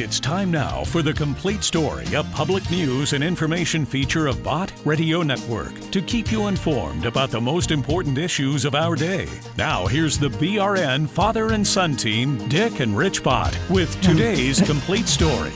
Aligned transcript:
It's 0.00 0.18
time 0.18 0.50
now 0.50 0.82
for 0.84 1.02
the 1.02 1.12
complete 1.12 1.62
story, 1.62 2.06
a 2.14 2.24
public 2.24 2.68
news 2.70 3.12
and 3.12 3.22
information 3.22 3.84
feature 3.84 4.28
of 4.28 4.42
Bott 4.42 4.72
Radio 4.86 5.22
Network 5.22 5.78
to 5.90 6.00
keep 6.00 6.32
you 6.32 6.46
informed 6.46 7.04
about 7.04 7.28
the 7.28 7.38
most 7.38 7.70
important 7.70 8.16
issues 8.16 8.64
of 8.64 8.74
our 8.74 8.96
day. 8.96 9.28
Now, 9.58 9.86
here's 9.86 10.18
the 10.18 10.30
BRN 10.30 11.06
father 11.06 11.52
and 11.52 11.66
son 11.66 11.96
team, 11.96 12.48
Dick 12.48 12.80
and 12.80 12.96
Rich 12.96 13.22
Bott, 13.22 13.54
with 13.68 14.00
today's 14.00 14.62
complete 14.66 15.06
story. 15.06 15.52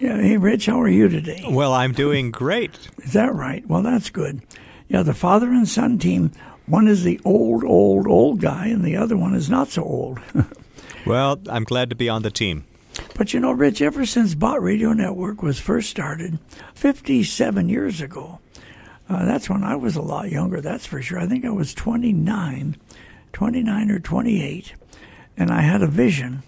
Yeah, 0.00 0.20
hey, 0.20 0.38
Rich, 0.38 0.66
how 0.66 0.80
are 0.80 0.88
you 0.88 1.08
today? 1.08 1.44
Well, 1.48 1.72
I'm 1.72 1.92
doing 1.92 2.32
great. 2.32 2.76
Is 2.98 3.12
that 3.12 3.32
right? 3.32 3.64
Well, 3.68 3.82
that's 3.82 4.10
good. 4.10 4.42
Yeah, 4.88 5.04
the 5.04 5.14
father 5.14 5.52
and 5.52 5.68
son 5.68 6.00
team, 6.00 6.32
one 6.66 6.88
is 6.88 7.04
the 7.04 7.20
old, 7.24 7.62
old, 7.62 8.08
old 8.08 8.40
guy, 8.40 8.66
and 8.66 8.82
the 8.82 8.96
other 8.96 9.16
one 9.16 9.36
is 9.36 9.48
not 9.48 9.68
so 9.68 9.84
old. 9.84 10.18
well, 11.06 11.40
I'm 11.48 11.62
glad 11.62 11.90
to 11.90 11.96
be 11.96 12.08
on 12.08 12.22
the 12.22 12.32
team. 12.32 12.64
But 13.14 13.32
you 13.32 13.40
know, 13.40 13.52
Rich, 13.52 13.80
ever 13.80 14.04
since 14.04 14.34
Bott 14.34 14.60
Radio 14.62 14.92
Network 14.92 15.42
was 15.42 15.60
first 15.60 15.88
started 15.88 16.38
57 16.74 17.68
years 17.68 18.00
ago, 18.00 18.40
uh, 19.08 19.24
that's 19.24 19.48
when 19.48 19.62
I 19.62 19.76
was 19.76 19.96
a 19.96 20.02
lot 20.02 20.30
younger, 20.30 20.60
that's 20.60 20.86
for 20.86 21.00
sure. 21.00 21.20
I 21.20 21.26
think 21.26 21.44
I 21.44 21.50
was 21.50 21.74
29, 21.74 22.76
29 23.32 23.90
or 23.90 23.98
28, 24.00 24.74
and 25.36 25.50
I 25.50 25.60
had 25.60 25.82
a 25.82 25.86
vision. 25.86 26.42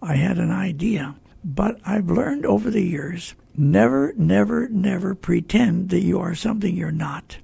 I 0.00 0.14
had 0.14 0.38
an 0.38 0.50
idea. 0.50 1.16
But 1.44 1.80
I've 1.84 2.10
learned 2.10 2.44
over 2.44 2.70
the 2.70 2.82
years 2.82 3.34
never, 3.56 4.12
never, 4.16 4.68
never 4.68 5.14
pretend 5.14 5.88
that 5.90 6.02
you 6.02 6.20
are 6.20 6.34
something 6.34 6.76
you're 6.76 6.92
not. 6.92 7.38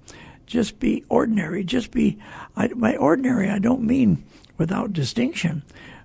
Just 0.47 0.79
be 0.79 1.05
ordinary. 1.09 1.65
Just 1.65 1.91
be, 1.91 2.19
I, 2.57 2.69
by 2.69 2.97
ordinary, 2.97 3.49
I 3.49 3.59
don't 3.59 3.83
mean 3.83 4.23
without 4.59 4.93
distinction. 4.93 5.63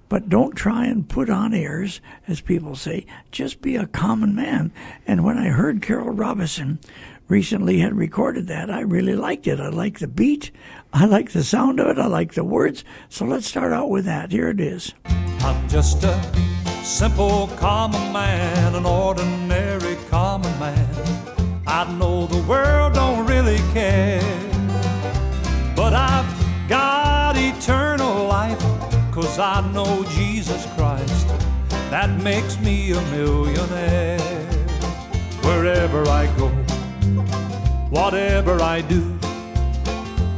But 0.10 0.30
don't 0.30 0.56
try 0.56 0.86
and 0.86 1.08
put 1.08 1.30
on 1.30 1.54
airs, 1.54 2.00
as 2.28 2.40
people 2.42 2.76
say. 2.76 3.06
Just 3.32 3.62
be 3.62 3.76
a 3.76 3.88
common 3.88 4.36
man. 4.36 4.72
And 5.06 5.24
when 5.24 5.38
I 5.38 5.50
heard 5.50 5.82
Carrol 5.82 6.12
Roberson 6.12 6.80
recently 7.28 7.80
had 7.80 7.94
recorded 7.96 8.48
that, 8.48 8.72
I 8.72 8.82
really 8.82 9.16
liked 9.16 9.48
it. 9.48 9.60
I 9.60 9.68
like 9.68 10.00
the 10.00 10.08
beat. 10.08 10.52
I 10.94 11.06
like 11.06 11.32
the 11.32 11.44
sound 11.44 11.80
of 11.80 11.88
it. 11.88 12.00
I 12.00 12.08
like 12.08 12.34
the 12.34 12.44
words. 12.44 12.86
So 13.10 13.26
let's 13.26 13.48
start 13.48 13.74
out 13.74 13.90
with 13.90 14.06
that. 14.06 14.32
Here 14.32 14.50
it 14.50 14.62
is. 14.62 14.94
I'm 15.06 15.68
just 15.68 16.04
a 16.04 16.20
simple 16.84 17.48
common 17.58 18.14
man, 18.14 18.76
an 18.76 18.86
ordinary 18.86 19.98
common 20.10 20.58
man. 20.58 20.88
I 21.68 21.84
know 21.98 22.28
the 22.28 22.42
world 22.44 22.94
don't 22.94 23.26
really 23.26 23.58
care, 23.74 24.22
but 25.76 25.94
I've 25.94 26.37
Cause 29.38 29.64
I 29.64 29.72
know 29.72 30.04
Jesus 30.14 30.66
Christ, 30.74 31.28
that 31.92 32.10
makes 32.24 32.58
me 32.58 32.90
a 32.94 33.02
millionaire. 33.12 34.18
Wherever 35.44 36.02
I 36.08 36.26
go, 36.38 36.48
whatever 37.92 38.60
I 38.64 38.82
do, 38.82 39.16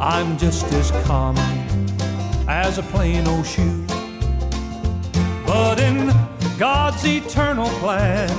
I'm 0.02 0.38
just 0.38 0.66
as 0.74 0.92
common 1.08 1.88
as 2.50 2.78
a 2.78 2.84
plain 2.84 3.26
old 3.26 3.46
shoe. 3.46 3.86
But 5.48 5.80
in 5.80 6.12
God's 6.58 7.06
eternal 7.06 7.70
plan, 7.80 8.30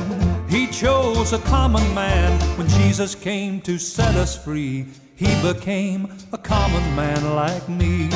He 0.50 0.66
chose 0.66 1.32
a 1.32 1.38
common 1.38 1.94
man. 1.94 2.38
When 2.58 2.68
Jesus 2.68 3.14
came 3.14 3.62
to 3.62 3.78
set 3.78 4.14
us 4.14 4.36
free, 4.36 4.88
He 5.16 5.40
became 5.40 6.12
a 6.34 6.38
common 6.38 6.94
man 6.94 7.34
like 7.34 7.66
me. 7.66 8.10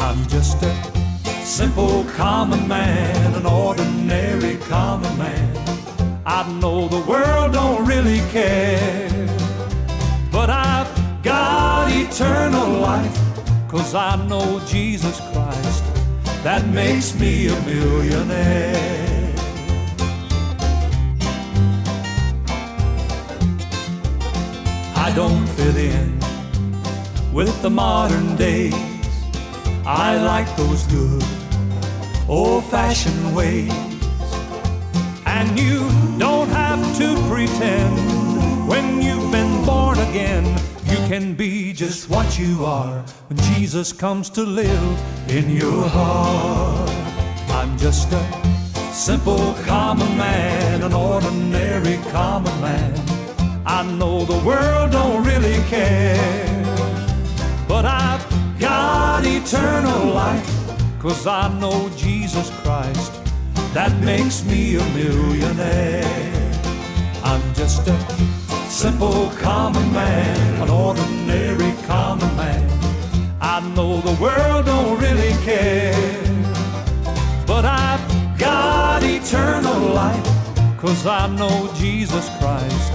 I'm 0.00 0.26
just 0.26 0.60
a 0.64 1.01
simple 1.52 2.02
common 2.16 2.66
man, 2.66 3.34
an 3.34 3.44
ordinary 3.44 4.56
common 4.56 5.18
man. 5.18 5.54
I 6.24 6.50
know 6.50 6.88
the 6.88 7.02
world 7.02 7.52
don't 7.52 7.84
really 7.84 8.20
care, 8.30 9.26
but 10.32 10.48
I've 10.48 10.90
got 11.22 11.90
eternal 11.92 12.70
life, 12.80 13.18
cause 13.68 13.94
I 13.94 14.16
know 14.28 14.62
Jesus 14.66 15.20
Christ, 15.30 15.84
that 16.42 16.66
makes 16.68 17.14
me 17.20 17.48
a 17.48 17.60
millionaire. 17.66 19.34
I 24.96 25.12
don't 25.14 25.46
fit 25.48 25.76
in 25.76 26.18
with 27.30 27.60
the 27.60 27.68
modern 27.68 28.36
days 28.36 28.92
I 29.84 30.16
like 30.16 30.46
those 30.56 30.86
good 30.86 31.41
old 32.32 32.64
fashioned 32.64 33.36
ways. 33.36 33.70
And 35.26 35.58
you 35.58 35.80
don't 36.18 36.48
have 36.48 36.82
to 36.96 37.08
pretend 37.28 37.94
when 38.66 39.02
you've 39.02 39.30
been 39.30 39.64
born 39.66 39.98
again. 39.98 40.44
You 40.86 40.96
can 41.10 41.34
be 41.34 41.74
just 41.74 42.08
what 42.08 42.38
you 42.38 42.64
are 42.64 43.00
when 43.28 43.38
Jesus 43.54 43.92
comes 43.92 44.30
to 44.30 44.42
live 44.42 44.92
in 45.28 45.50
your 45.50 45.86
heart. 45.88 46.90
I'm 47.50 47.76
just 47.76 48.10
a 48.12 48.24
simple 48.92 49.52
common 49.64 50.16
man, 50.16 50.82
an 50.82 50.94
ordinary 50.94 51.98
common 52.10 52.58
man. 52.62 52.92
I 53.66 53.82
know 53.82 54.24
the 54.24 54.40
world 54.48 54.90
don't 54.92 55.22
really 55.22 55.58
care, 55.68 56.64
but 57.68 57.84
I've 57.84 58.24
got 58.58 59.26
eternal 59.26 60.14
life, 60.14 60.61
cause 61.02 61.26
I 61.26 61.48
know 61.58 61.90
Jesus 61.96 62.48
Christ, 62.62 63.12
that 63.74 63.92
makes 64.04 64.44
me 64.44 64.76
a 64.76 64.84
millionaire. 64.94 66.52
I'm 67.24 67.42
just 67.54 67.88
a 67.88 67.98
simple 68.68 69.28
common 69.40 69.92
man, 69.92 70.62
an 70.62 70.70
ordinary 70.70 71.74
common 71.86 72.36
man. 72.36 72.70
I 73.40 73.58
know 73.74 74.00
the 74.00 74.16
world 74.22 74.66
don't 74.66 75.00
really 75.00 75.34
care, 75.42 75.92
but 77.48 77.64
I've 77.64 78.38
got 78.38 79.02
eternal 79.02 79.80
life, 79.92 80.78
cause 80.78 81.04
I 81.04 81.26
know 81.34 81.68
Jesus 81.74 82.28
Christ, 82.38 82.92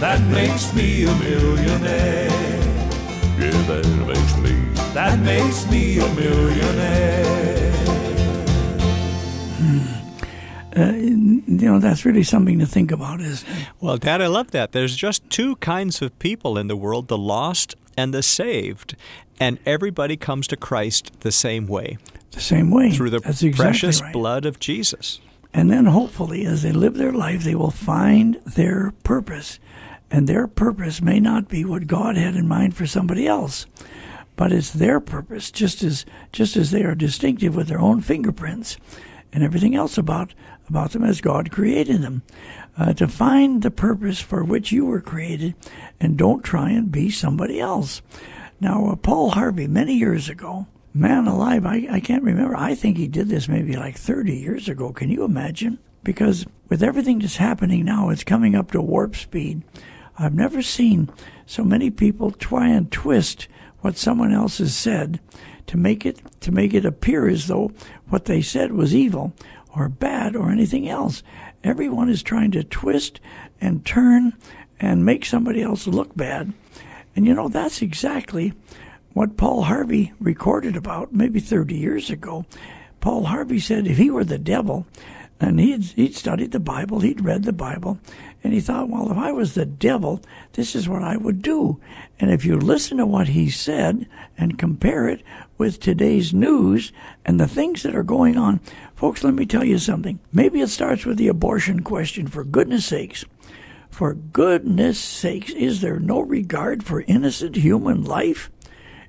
that 0.00 0.20
makes 0.28 0.74
me 0.74 1.04
a 1.04 1.14
millionaire. 1.22 2.63
Yeah, 3.44 3.62
that 3.62 3.86
makes 4.06 4.36
me 4.38 4.52
that 4.94 5.18
makes 5.20 5.70
me 5.70 5.98
a 5.98 6.14
millionaire. 6.14 7.34
Uh, 10.76 10.90
you 10.90 11.42
know, 11.46 11.78
that's 11.78 12.04
really 12.04 12.24
something 12.24 12.58
to 12.58 12.66
think 12.66 12.90
about, 12.90 13.20
isn't 13.20 13.48
it? 13.48 13.68
Well, 13.80 13.96
Dad, 13.96 14.20
I 14.20 14.26
love 14.26 14.50
that. 14.50 14.72
There's 14.72 14.96
just 14.96 15.28
two 15.30 15.54
kinds 15.56 16.02
of 16.02 16.18
people 16.18 16.58
in 16.58 16.66
the 16.66 16.74
world 16.74 17.06
the 17.06 17.18
lost 17.18 17.76
and 17.96 18.12
the 18.12 18.22
saved. 18.22 18.96
And 19.38 19.58
everybody 19.64 20.16
comes 20.16 20.48
to 20.48 20.56
Christ 20.56 21.12
the 21.20 21.30
same 21.30 21.68
way. 21.68 21.98
The 22.32 22.40
same 22.40 22.70
way. 22.70 22.90
Through 22.90 23.10
the 23.10 23.18
exactly 23.18 23.52
precious 23.52 24.02
right. 24.02 24.12
blood 24.12 24.46
of 24.46 24.58
Jesus. 24.58 25.20
And 25.52 25.70
then 25.70 25.86
hopefully, 25.86 26.44
as 26.44 26.62
they 26.62 26.72
live 26.72 26.94
their 26.94 27.12
life, 27.12 27.44
they 27.44 27.54
will 27.54 27.70
find 27.70 28.34
their 28.44 28.92
purpose. 29.04 29.60
And 30.10 30.28
their 30.28 30.46
purpose 30.46 31.00
may 31.02 31.18
not 31.18 31.48
be 31.48 31.64
what 31.64 31.86
God 31.86 32.16
had 32.16 32.36
in 32.36 32.46
mind 32.46 32.76
for 32.76 32.86
somebody 32.86 33.26
else 33.26 33.66
but 34.36 34.52
it's 34.52 34.70
their 34.70 35.00
purpose, 35.00 35.50
just 35.50 35.82
as 35.82 36.04
just 36.32 36.56
as 36.56 36.70
they 36.70 36.82
are 36.82 36.94
distinctive 36.94 37.54
with 37.54 37.68
their 37.68 37.80
own 37.80 38.00
fingerprints 38.00 38.76
and 39.32 39.42
everything 39.42 39.74
else 39.74 39.98
about 39.98 40.34
about 40.68 40.92
them 40.92 41.04
as 41.04 41.20
God 41.20 41.50
created 41.50 42.02
them. 42.02 42.22
Uh, 42.76 42.92
to 42.92 43.06
find 43.06 43.62
the 43.62 43.70
purpose 43.70 44.20
for 44.20 44.42
which 44.42 44.72
you 44.72 44.84
were 44.84 45.00
created, 45.00 45.54
and 46.00 46.16
don't 46.16 46.42
try 46.42 46.70
and 46.70 46.90
be 46.90 47.08
somebody 47.08 47.60
else. 47.60 48.02
Now, 48.60 48.86
uh, 48.88 48.96
Paul 48.96 49.30
Harvey, 49.30 49.68
many 49.68 49.94
years 49.94 50.28
ago, 50.28 50.66
man 50.92 51.28
alive, 51.28 51.64
I, 51.66 51.86
I 51.88 52.00
can't 52.00 52.24
remember. 52.24 52.56
I 52.56 52.74
think 52.74 52.96
he 52.96 53.06
did 53.06 53.28
this 53.28 53.46
maybe 53.46 53.76
like 53.76 53.96
30 53.96 54.34
years 54.34 54.68
ago. 54.68 54.92
Can 54.92 55.08
you 55.08 55.22
imagine? 55.22 55.78
Because 56.02 56.46
with 56.68 56.82
everything 56.82 57.20
that's 57.20 57.36
happening 57.36 57.84
now, 57.84 58.08
it's 58.08 58.24
coming 58.24 58.56
up 58.56 58.72
to 58.72 58.80
warp 58.80 59.14
speed. 59.14 59.62
I've 60.18 60.34
never 60.34 60.62
seen 60.62 61.10
so 61.46 61.64
many 61.64 61.90
people 61.90 62.30
try 62.30 62.68
and 62.68 62.90
twist 62.90 63.48
what 63.80 63.96
someone 63.96 64.32
else 64.32 64.58
has 64.58 64.74
said 64.74 65.20
to 65.66 65.76
make 65.76 66.06
it 66.06 66.20
to 66.40 66.52
make 66.52 66.74
it 66.74 66.84
appear 66.84 67.28
as 67.28 67.46
though 67.46 67.72
what 68.08 68.26
they 68.26 68.42
said 68.42 68.72
was 68.72 68.94
evil 68.94 69.32
or 69.74 69.88
bad 69.88 70.36
or 70.36 70.50
anything 70.50 70.88
else. 70.88 71.22
Everyone 71.62 72.08
is 72.08 72.22
trying 72.22 72.50
to 72.52 72.62
twist 72.62 73.20
and 73.60 73.84
turn 73.84 74.34
and 74.78 75.04
make 75.04 75.24
somebody 75.24 75.62
else 75.62 75.86
look 75.86 76.14
bad. 76.16 76.52
And 77.16 77.26
you 77.26 77.34
know 77.34 77.48
that's 77.48 77.82
exactly 77.82 78.52
what 79.12 79.36
Paul 79.36 79.62
Harvey 79.62 80.12
recorded 80.20 80.76
about 80.76 81.12
maybe 81.12 81.40
30 81.40 81.74
years 81.76 82.10
ago. 82.10 82.44
Paul 83.00 83.24
Harvey 83.24 83.60
said 83.60 83.86
if 83.86 83.98
he 83.98 84.10
were 84.10 84.24
the 84.24 84.38
devil, 84.38 84.86
and 85.40 85.60
he'd, 85.60 85.84
he'd 85.84 86.14
studied 86.14 86.52
the 86.52 86.60
Bible, 86.60 87.00
he'd 87.00 87.24
read 87.24 87.44
the 87.44 87.52
Bible, 87.52 87.98
and 88.44 88.52
he 88.52 88.60
thought, 88.60 88.90
well, 88.90 89.10
if 89.10 89.16
I 89.16 89.32
was 89.32 89.54
the 89.54 89.64
devil, 89.64 90.20
this 90.52 90.76
is 90.76 90.86
what 90.86 91.02
I 91.02 91.16
would 91.16 91.40
do. 91.40 91.80
And 92.20 92.30
if 92.30 92.44
you 92.44 92.58
listen 92.58 92.98
to 92.98 93.06
what 93.06 93.28
he 93.28 93.48
said 93.48 94.06
and 94.36 94.58
compare 94.58 95.08
it 95.08 95.22
with 95.56 95.80
today's 95.80 96.34
news 96.34 96.92
and 97.24 97.40
the 97.40 97.48
things 97.48 97.82
that 97.82 97.96
are 97.96 98.02
going 98.02 98.36
on, 98.36 98.60
folks, 98.94 99.24
let 99.24 99.32
me 99.32 99.46
tell 99.46 99.64
you 99.64 99.78
something. 99.78 100.20
Maybe 100.30 100.60
it 100.60 100.68
starts 100.68 101.06
with 101.06 101.16
the 101.16 101.28
abortion 101.28 101.80
question, 101.80 102.26
for 102.26 102.44
goodness 102.44 102.84
sakes. 102.84 103.24
For 103.88 104.12
goodness 104.12 104.98
sakes, 104.98 105.52
is 105.52 105.80
there 105.80 105.98
no 105.98 106.20
regard 106.20 106.84
for 106.84 107.00
innocent 107.02 107.56
human 107.56 108.04
life? 108.04 108.50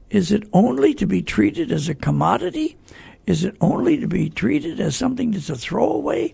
Is 0.09 0.31
it 0.31 0.47
only 0.53 0.93
to 0.93 1.05
be 1.05 1.21
treated 1.21 1.73
as 1.73 1.89
a 1.89 1.95
commodity? 1.95 2.77
Is 3.25 3.43
it 3.43 3.57
only 3.59 3.97
to 3.97 4.07
be 4.07 4.29
treated 4.29 4.79
as 4.79 4.95
something 4.95 5.31
that's 5.31 5.49
a 5.49 5.55
throwaway? 5.55 6.33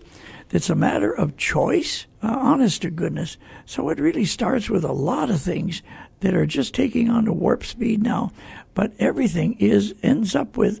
That's 0.50 0.70
a 0.70 0.76
matter 0.76 1.10
of 1.10 1.36
choice? 1.36 2.06
Uh, 2.22 2.36
honest 2.38 2.82
to 2.82 2.90
goodness. 2.90 3.36
So 3.66 3.88
it 3.88 3.98
really 3.98 4.24
starts 4.24 4.70
with 4.70 4.84
a 4.84 4.92
lot 4.92 5.28
of 5.28 5.40
things 5.40 5.82
that 6.20 6.34
are 6.34 6.46
just 6.46 6.72
taking 6.72 7.10
on 7.10 7.24
to 7.24 7.32
warp 7.32 7.64
speed 7.64 8.02
now. 8.02 8.30
But 8.74 8.92
everything 8.98 9.56
is 9.58 9.94
ends 10.02 10.36
up 10.36 10.56
with 10.56 10.80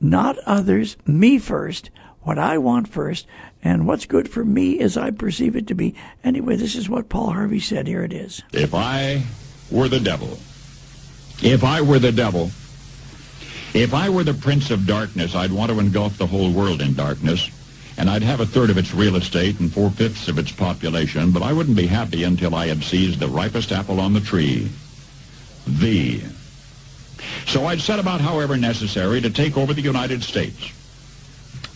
not 0.00 0.38
others, 0.46 0.96
me 1.06 1.38
first, 1.38 1.90
what 2.22 2.38
I 2.38 2.58
want 2.58 2.88
first, 2.88 3.26
and 3.62 3.86
what's 3.86 4.06
good 4.06 4.28
for 4.28 4.44
me 4.44 4.80
as 4.80 4.96
I 4.96 5.10
perceive 5.10 5.54
it 5.54 5.66
to 5.66 5.74
be. 5.74 5.94
Anyway, 6.24 6.56
this 6.56 6.74
is 6.74 6.88
what 6.88 7.10
Paul 7.10 7.32
Harvey 7.32 7.60
said. 7.60 7.86
Here 7.86 8.02
it 8.02 8.12
is. 8.12 8.42
If 8.52 8.74
I 8.74 9.22
were 9.70 9.88
the 9.88 10.00
devil, 10.00 10.38
if 11.42 11.62
I 11.62 11.82
were 11.82 11.98
the 11.98 12.12
devil, 12.12 12.50
if 13.74 13.94
I 13.94 14.08
were 14.08 14.24
the 14.24 14.34
prince 14.34 14.70
of 14.70 14.86
darkness, 14.86 15.34
I'd 15.34 15.52
want 15.52 15.70
to 15.70 15.78
engulf 15.78 16.16
the 16.18 16.26
whole 16.26 16.50
world 16.50 16.80
in 16.80 16.94
darkness, 16.94 17.50
and 18.00 18.08
I'd 18.08 18.22
have 18.22 18.40
a 18.40 18.46
third 18.46 18.70
of 18.70 18.78
its 18.78 18.94
real 18.94 19.16
estate 19.16 19.60
and 19.60 19.70
four-fifths 19.70 20.28
of 20.28 20.38
its 20.38 20.50
population, 20.50 21.32
but 21.32 21.42
I 21.42 21.52
wouldn't 21.52 21.76
be 21.76 21.86
happy 21.86 22.24
until 22.24 22.54
I 22.54 22.68
had 22.68 22.82
seized 22.82 23.20
the 23.20 23.28
ripest 23.28 23.72
apple 23.72 24.00
on 24.00 24.14
the 24.14 24.22
tree. 24.22 24.70
Thee. 25.66 26.24
So 27.46 27.66
I'd 27.66 27.82
set 27.82 27.98
about, 27.98 28.22
however 28.22 28.56
necessary, 28.56 29.20
to 29.20 29.28
take 29.28 29.58
over 29.58 29.74
the 29.74 29.82
United 29.82 30.22
States. 30.22 30.72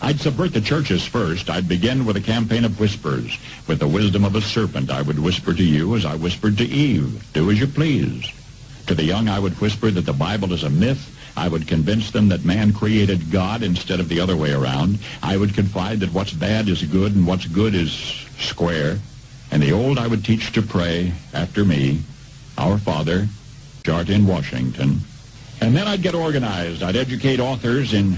I'd 0.01 0.19
subvert 0.19 0.53
the 0.53 0.61
churches 0.61 1.05
first. 1.05 1.47
I'd 1.47 1.69
begin 1.69 2.07
with 2.07 2.17
a 2.17 2.21
campaign 2.21 2.65
of 2.65 2.79
whispers. 2.79 3.37
With 3.67 3.77
the 3.77 3.87
wisdom 3.87 4.25
of 4.25 4.35
a 4.35 4.41
serpent, 4.41 4.89
I 4.89 5.03
would 5.03 5.19
whisper 5.19 5.53
to 5.53 5.63
you 5.63 5.95
as 5.95 6.05
I 6.05 6.15
whispered 6.15 6.57
to 6.57 6.65
Eve, 6.65 7.23
do 7.33 7.51
as 7.51 7.59
you 7.59 7.67
please. 7.67 8.25
To 8.87 8.95
the 8.95 9.03
young, 9.03 9.29
I 9.29 9.37
would 9.37 9.61
whisper 9.61 9.91
that 9.91 10.07
the 10.07 10.13
Bible 10.13 10.53
is 10.53 10.63
a 10.63 10.71
myth 10.71 11.14
I 11.37 11.47
would 11.47 11.67
convince 11.67 12.11
them 12.11 12.29
that 12.29 12.45
man 12.45 12.73
created 12.73 13.31
God 13.31 13.61
instead 13.61 13.99
of 13.99 14.09
the 14.09 14.19
other 14.19 14.35
way 14.35 14.53
around. 14.53 14.99
I 15.21 15.37
would 15.37 15.53
confide 15.53 15.99
that 15.99 16.13
what's 16.13 16.33
bad 16.33 16.69
is 16.69 16.83
good 16.83 17.15
and 17.15 17.27
what's 17.27 17.45
good 17.47 17.75
is 17.75 17.91
square. 18.37 18.99
And 19.51 19.61
the 19.61 19.73
old 19.73 19.99
I 19.99 20.07
would 20.07 20.23
teach 20.23 20.53
to 20.53 20.61
pray 20.61 21.13
after 21.33 21.65
me, 21.65 22.01
our 22.57 22.77
Father, 22.77 23.27
Jart 23.83 24.09
in 24.09 24.25
Washington. 24.25 25.01
And 25.61 25.75
then 25.75 25.87
I'd 25.87 26.01
get 26.01 26.15
organized. 26.15 26.83
I'd 26.83 26.95
educate 26.95 27.39
authors 27.39 27.93
in 27.93 28.17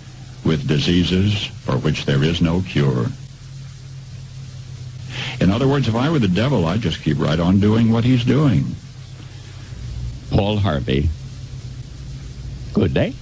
with 0.43 0.67
diseases 0.67 1.45
for 1.45 1.77
which 1.77 2.05
there 2.05 2.23
is 2.23 2.41
no 2.41 2.61
cure. 2.61 3.07
In 5.39 5.49
other 5.51 5.67
words, 5.67 5.87
if 5.87 5.95
I 5.95 6.09
were 6.09 6.19
the 6.19 6.27
devil, 6.27 6.65
I'd 6.65 6.81
just 6.81 7.01
keep 7.01 7.19
right 7.19 7.39
on 7.39 7.59
doing 7.59 7.91
what 7.91 8.03
he's 8.03 8.23
doing. 8.23 8.75
Paul 10.29 10.57
Harvey. 10.57 11.09
Good 12.73 12.93
day. 12.93 13.13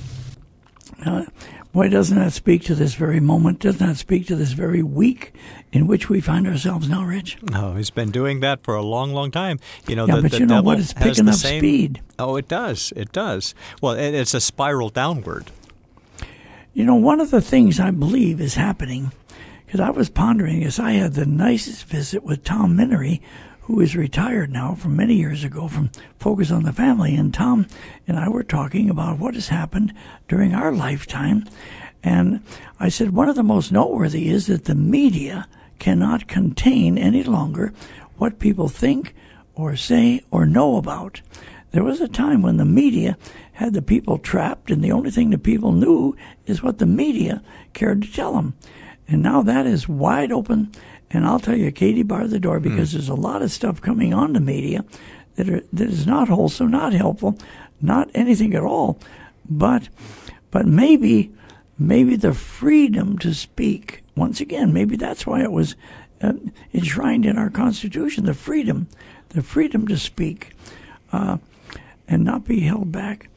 Uh, 1.04 1.26
why 1.72 1.88
doesn't 1.88 2.18
that 2.18 2.34
speak 2.34 2.64
to 2.64 2.76
this 2.76 2.96
very 2.96 3.20
moment? 3.20 3.60
Doesn't 3.60 3.86
that 3.86 3.98
speak 3.98 4.28
to 4.28 4.36
this 4.36 4.52
very 4.52 4.84
week 4.84 5.34
in 5.72 5.88
which 5.88 6.10
we 6.10 6.20
find 6.20 6.48
ourselves 6.48 6.90
now, 6.90 7.04
Rich? 7.04 7.38
Oh, 7.54 7.76
he's 7.76 7.90
been 7.90 8.12
doing 8.12 8.42
that 8.42 8.64
for 8.64 8.76
a 8.76 8.82
long, 8.84 9.14
long 9.14 9.32
time. 9.32 9.60
You 9.88 9.96
know, 9.96 10.06
yeah, 10.06 10.18
the, 10.18 10.22
but 10.24 10.32
the 10.32 10.40
you 10.40 10.46
know 10.46 10.56
devil 10.56 10.66
what? 10.66 10.80
It's 10.80 10.92
has 10.94 11.04
picking 11.08 11.26
the 11.26 11.32
up 11.32 11.38
same- 11.38 11.60
speed. 11.62 12.02
Oh, 12.18 12.36
it 12.36 12.48
does. 12.48 12.92
It 12.96 13.12
does. 13.12 13.56
Well, 13.82 13.94
it, 13.94 14.14
it's 14.14 14.34
a 14.34 14.42
spiral 14.42 14.90
downward. 14.90 15.52
You 16.72 16.86
know, 16.86 16.96
one 16.96 17.20
of 17.20 17.32
the 17.32 17.42
things 17.42 17.80
I 17.80 17.90
believe 17.90 18.40
is 18.40 18.54
happening, 18.54 19.12
because 19.66 19.80
I 19.80 19.90
was 19.90 20.08
pondering 20.10 20.64
as 20.64 20.80
I 20.80 20.92
had 20.92 21.14
the 21.14 21.26
nicest 21.26 21.86
visit 21.86 22.24
with 22.24 22.44
Tom 22.44 22.78
Minnery, 22.78 23.22
who 23.62 23.80
is 23.82 23.96
retired 23.96 24.52
now 24.52 24.76
from 24.76 24.96
many 24.96 25.16
years 25.16 25.44
ago 25.44 25.68
from 25.68 25.90
Focus 26.20 26.52
on 26.52 26.64
the 26.64 26.72
Family. 26.72 27.16
And 27.16 27.34
Tom 27.34 27.66
and 28.08 28.20
I 28.20 28.30
were 28.30 28.44
talking 28.44 28.88
about 28.88 29.18
what 29.18 29.34
has 29.34 29.48
happened 29.48 29.96
during 30.28 30.54
our 30.54 30.72
lifetime. 30.72 31.46
And 32.04 32.44
I 32.80 32.90
said, 32.90 33.12
one 33.12 33.30
of 33.30 33.36
the 33.36 33.44
most 33.44 33.72
noteworthy 33.72 34.30
is 34.30 34.46
that 34.46 34.66
the 34.66 34.76
media 34.76 35.48
cannot 35.80 36.28
contain 36.28 37.00
any 37.00 37.24
longer 37.24 37.74
what 38.18 38.38
people 38.38 38.68
think 38.68 39.16
or 39.56 39.76
say 39.76 40.22
or 40.30 40.46
know 40.46 40.78
about. 40.78 41.22
There 41.72 41.84
was 41.84 42.02
a 42.02 42.08
time 42.08 42.42
when 42.42 42.58
the 42.58 42.66
media 42.66 43.18
had 43.54 43.74
the 43.74 43.82
people 43.82 44.18
trapped, 44.18 44.72
and 44.72 44.84
the 44.84 44.92
only 44.92 45.12
thing 45.12 45.30
the 45.30 45.38
people 45.38 45.72
knew 45.72 46.16
is 46.46 46.64
what 46.64 46.80
the 46.80 46.86
media 46.86 47.44
cared 47.74 48.02
to 48.02 48.12
tell 48.12 48.34
them. 48.34 48.56
And 49.08 49.22
now 49.22 49.42
that 49.44 49.66
is 49.66 49.88
wide 49.88 50.32
open. 50.32 50.72
And 51.12 51.26
I'll 51.26 51.40
tell 51.40 51.58
you, 51.58 51.72
Katie, 51.72 52.04
bar 52.04 52.28
the 52.28 52.40
door 52.40 52.60
because 52.60 52.92
there's 52.92 53.10
a 53.10 53.16
lot 53.16 53.42
of 53.42 53.52
stuff 53.52 53.82
coming 53.82 54.14
on 54.14 54.34
the 54.34 54.40
media 54.40 54.86
that 55.36 55.50
are 55.50 55.64
that 55.74 55.90
is 55.90 56.06
not 56.06 56.28
wholesome, 56.28 56.70
not 56.70 56.94
helpful, 56.94 57.38
not 57.82 58.10
anything 58.14 58.54
at 58.54 58.64
all. 58.64 59.00
But 59.50 59.90
but 60.52 60.68
maybe 60.68 61.32
maybe 61.78 62.16
the 62.16 62.34
freedom 62.34 63.18
to 63.20 63.34
speak 63.34 64.04
once 64.16 64.40
again. 64.40 64.72
Maybe 64.72 64.96
that's 64.96 65.26
why 65.26 65.42
it 65.42 65.52
was 65.52 65.76
uh, 66.22 66.34
enshrined 66.74 67.26
in 67.26 67.38
our 67.38 67.50
Constitution: 67.50 68.26
the 68.26 68.34
freedom, 68.36 68.88
the 69.30 69.42
freedom 69.42 69.88
to 69.88 69.98
speak. 69.98 70.52
Uh, 71.12 71.38
and 72.10 72.24
not 72.24 72.46
be 72.46 72.62
held 72.62 72.92
back. 72.92 73.30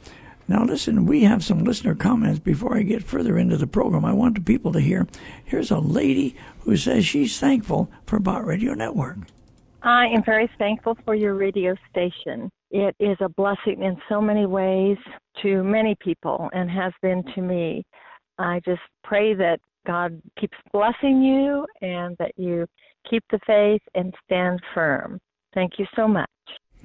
Now, 0.49 0.65
listen, 0.65 1.07
we 1.07 1.23
have 1.23 1.45
some 1.45 1.65
listener 1.65 1.95
comments. 1.95 2.41
Before 2.41 2.77
I 2.77 2.83
get 2.83 3.05
further 3.05 3.39
into 3.39 3.57
the 3.57 3.67
program, 3.67 4.05
I 4.05 4.13
want 4.13 4.35
the 4.35 4.41
people 4.41 4.73
to 4.73 4.81
hear. 4.81 5.07
Here's 5.45 5.71
a 5.71 5.79
lady 5.79 6.35
who 6.61 6.77
says 6.77 7.07
she's 7.07 7.39
thankful 7.39 7.91
for 8.07 8.19
Bott 8.19 8.45
Radio 8.45 8.75
Network. 8.75 9.19
I 9.83 10.07
am 10.07 10.23
very 10.25 10.51
thankful 10.59 10.97
for 11.05 11.15
your 11.15 11.35
radio 11.35 11.75
station. 11.91 12.51
It 12.71 12.95
is 12.99 13.17
a 13.21 13.29
blessing 13.29 13.83
in 13.83 13.97
so 14.09 14.21
many 14.21 14.47
ways 14.47 14.97
to 15.43 15.63
many 15.63 15.97
people 16.01 16.49
and 16.53 16.71
has 16.71 16.93
been 17.03 17.23
to 17.35 17.41
me. 17.41 17.85
I 18.39 18.61
just 18.65 18.81
pray 19.05 19.35
that 19.35 19.59
God 19.87 20.21
keeps 20.39 20.57
blessing 20.73 21.23
you 21.23 21.67
and 21.81 22.17
that 22.19 22.33
you 22.37 22.67
keep 23.09 23.25
the 23.31 23.41
faith 23.47 23.83
and 23.95 24.15
stand 24.25 24.61
firm. 24.75 25.19
Thank 25.55 25.73
you 25.79 25.87
so 25.97 26.09
much. 26.09 26.29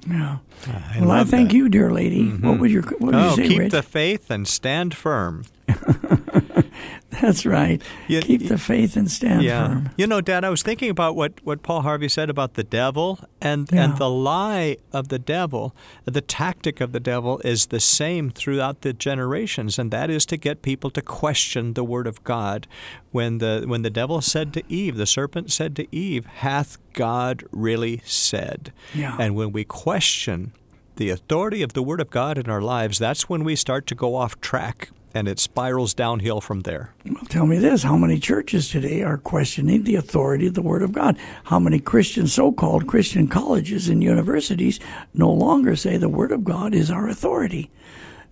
Yeah. 0.06 0.38
I 0.66 1.00
well, 1.00 1.10
I 1.10 1.24
thank 1.24 1.50
that. 1.50 1.56
you, 1.56 1.68
dear 1.68 1.90
lady. 1.90 2.24
Mm-hmm. 2.24 2.48
What 2.48 2.60
would 2.60 2.70
your 2.70 2.82
what 2.82 3.14
oh, 3.14 3.30
you 3.30 3.36
say, 3.36 3.48
keep 3.48 3.58
Rich? 3.58 3.72
the 3.72 3.82
faith 3.82 4.30
and 4.30 4.46
stand 4.46 4.94
firm. 4.94 5.44
That's 7.20 7.44
right. 7.44 7.82
You, 8.06 8.20
Keep 8.20 8.42
you, 8.42 8.48
the 8.48 8.58
faith 8.58 8.96
and 8.96 9.10
stand 9.10 9.42
yeah. 9.42 9.66
firm. 9.66 9.90
You 9.96 10.06
know, 10.06 10.20
Dad, 10.20 10.44
I 10.44 10.50
was 10.50 10.62
thinking 10.62 10.90
about 10.90 11.16
what, 11.16 11.32
what 11.42 11.62
Paul 11.62 11.82
Harvey 11.82 12.08
said 12.08 12.30
about 12.30 12.54
the 12.54 12.62
devil, 12.62 13.18
and, 13.40 13.68
yeah. 13.72 13.84
and 13.84 13.96
the 13.96 14.10
lie 14.10 14.76
of 14.92 15.08
the 15.08 15.18
devil, 15.18 15.74
the 16.04 16.20
tactic 16.20 16.80
of 16.80 16.92
the 16.92 17.00
devil 17.00 17.40
is 17.44 17.66
the 17.66 17.80
same 17.80 18.30
throughout 18.30 18.82
the 18.82 18.92
generations, 18.92 19.78
and 19.78 19.90
that 19.90 20.10
is 20.10 20.26
to 20.26 20.36
get 20.36 20.62
people 20.62 20.90
to 20.90 21.02
question 21.02 21.74
the 21.74 21.84
word 21.84 22.06
of 22.06 22.22
God. 22.24 22.66
When 23.10 23.38
the 23.38 23.64
when 23.66 23.82
the 23.82 23.90
devil 23.90 24.20
said 24.20 24.52
to 24.52 24.62
Eve, 24.68 24.96
the 24.96 25.06
serpent 25.06 25.50
said 25.50 25.74
to 25.76 25.86
Eve, 25.94 26.26
"Hath 26.26 26.76
God 26.92 27.42
really 27.50 28.02
said?" 28.04 28.70
Yeah. 28.94 29.16
And 29.18 29.34
when 29.34 29.50
we 29.50 29.64
question 29.64 30.52
the 30.98 31.10
authority 31.10 31.62
of 31.62 31.72
the 31.72 31.82
Word 31.82 32.00
of 32.00 32.10
God 32.10 32.36
in 32.36 32.50
our 32.50 32.60
lives, 32.60 32.98
that's 32.98 33.28
when 33.28 33.44
we 33.44 33.56
start 33.56 33.86
to 33.86 33.94
go 33.94 34.16
off 34.16 34.40
track 34.40 34.90
and 35.14 35.26
it 35.26 35.38
spirals 35.38 35.94
downhill 35.94 36.40
from 36.40 36.60
there. 36.60 36.92
Well, 37.06 37.24
tell 37.28 37.46
me 37.46 37.56
this 37.58 37.84
how 37.84 37.96
many 37.96 38.18
churches 38.18 38.68
today 38.68 39.02
are 39.02 39.16
questioning 39.16 39.84
the 39.84 39.94
authority 39.94 40.48
of 40.48 40.54
the 40.54 40.62
Word 40.62 40.82
of 40.82 40.92
God? 40.92 41.16
How 41.44 41.58
many 41.58 41.78
Christian, 41.78 42.26
so 42.26 42.52
called 42.52 42.88
Christian 42.88 43.28
colleges 43.28 43.88
and 43.88 44.02
universities 44.02 44.80
no 45.14 45.32
longer 45.32 45.76
say 45.76 45.96
the 45.96 46.08
Word 46.08 46.32
of 46.32 46.44
God 46.44 46.74
is 46.74 46.90
our 46.90 47.08
authority? 47.08 47.70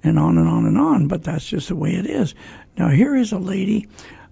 And 0.02 0.18
on 0.18 0.36
and 0.36 0.48
on 0.48 0.66
and 0.66 0.76
on, 0.76 1.08
but 1.08 1.24
that's 1.24 1.46
just 1.46 1.68
the 1.68 1.76
way 1.76 1.92
it 1.92 2.06
is. 2.06 2.34
Now, 2.76 2.88
here 2.88 3.16
is 3.16 3.32
a 3.32 3.38
lady, 3.38 3.88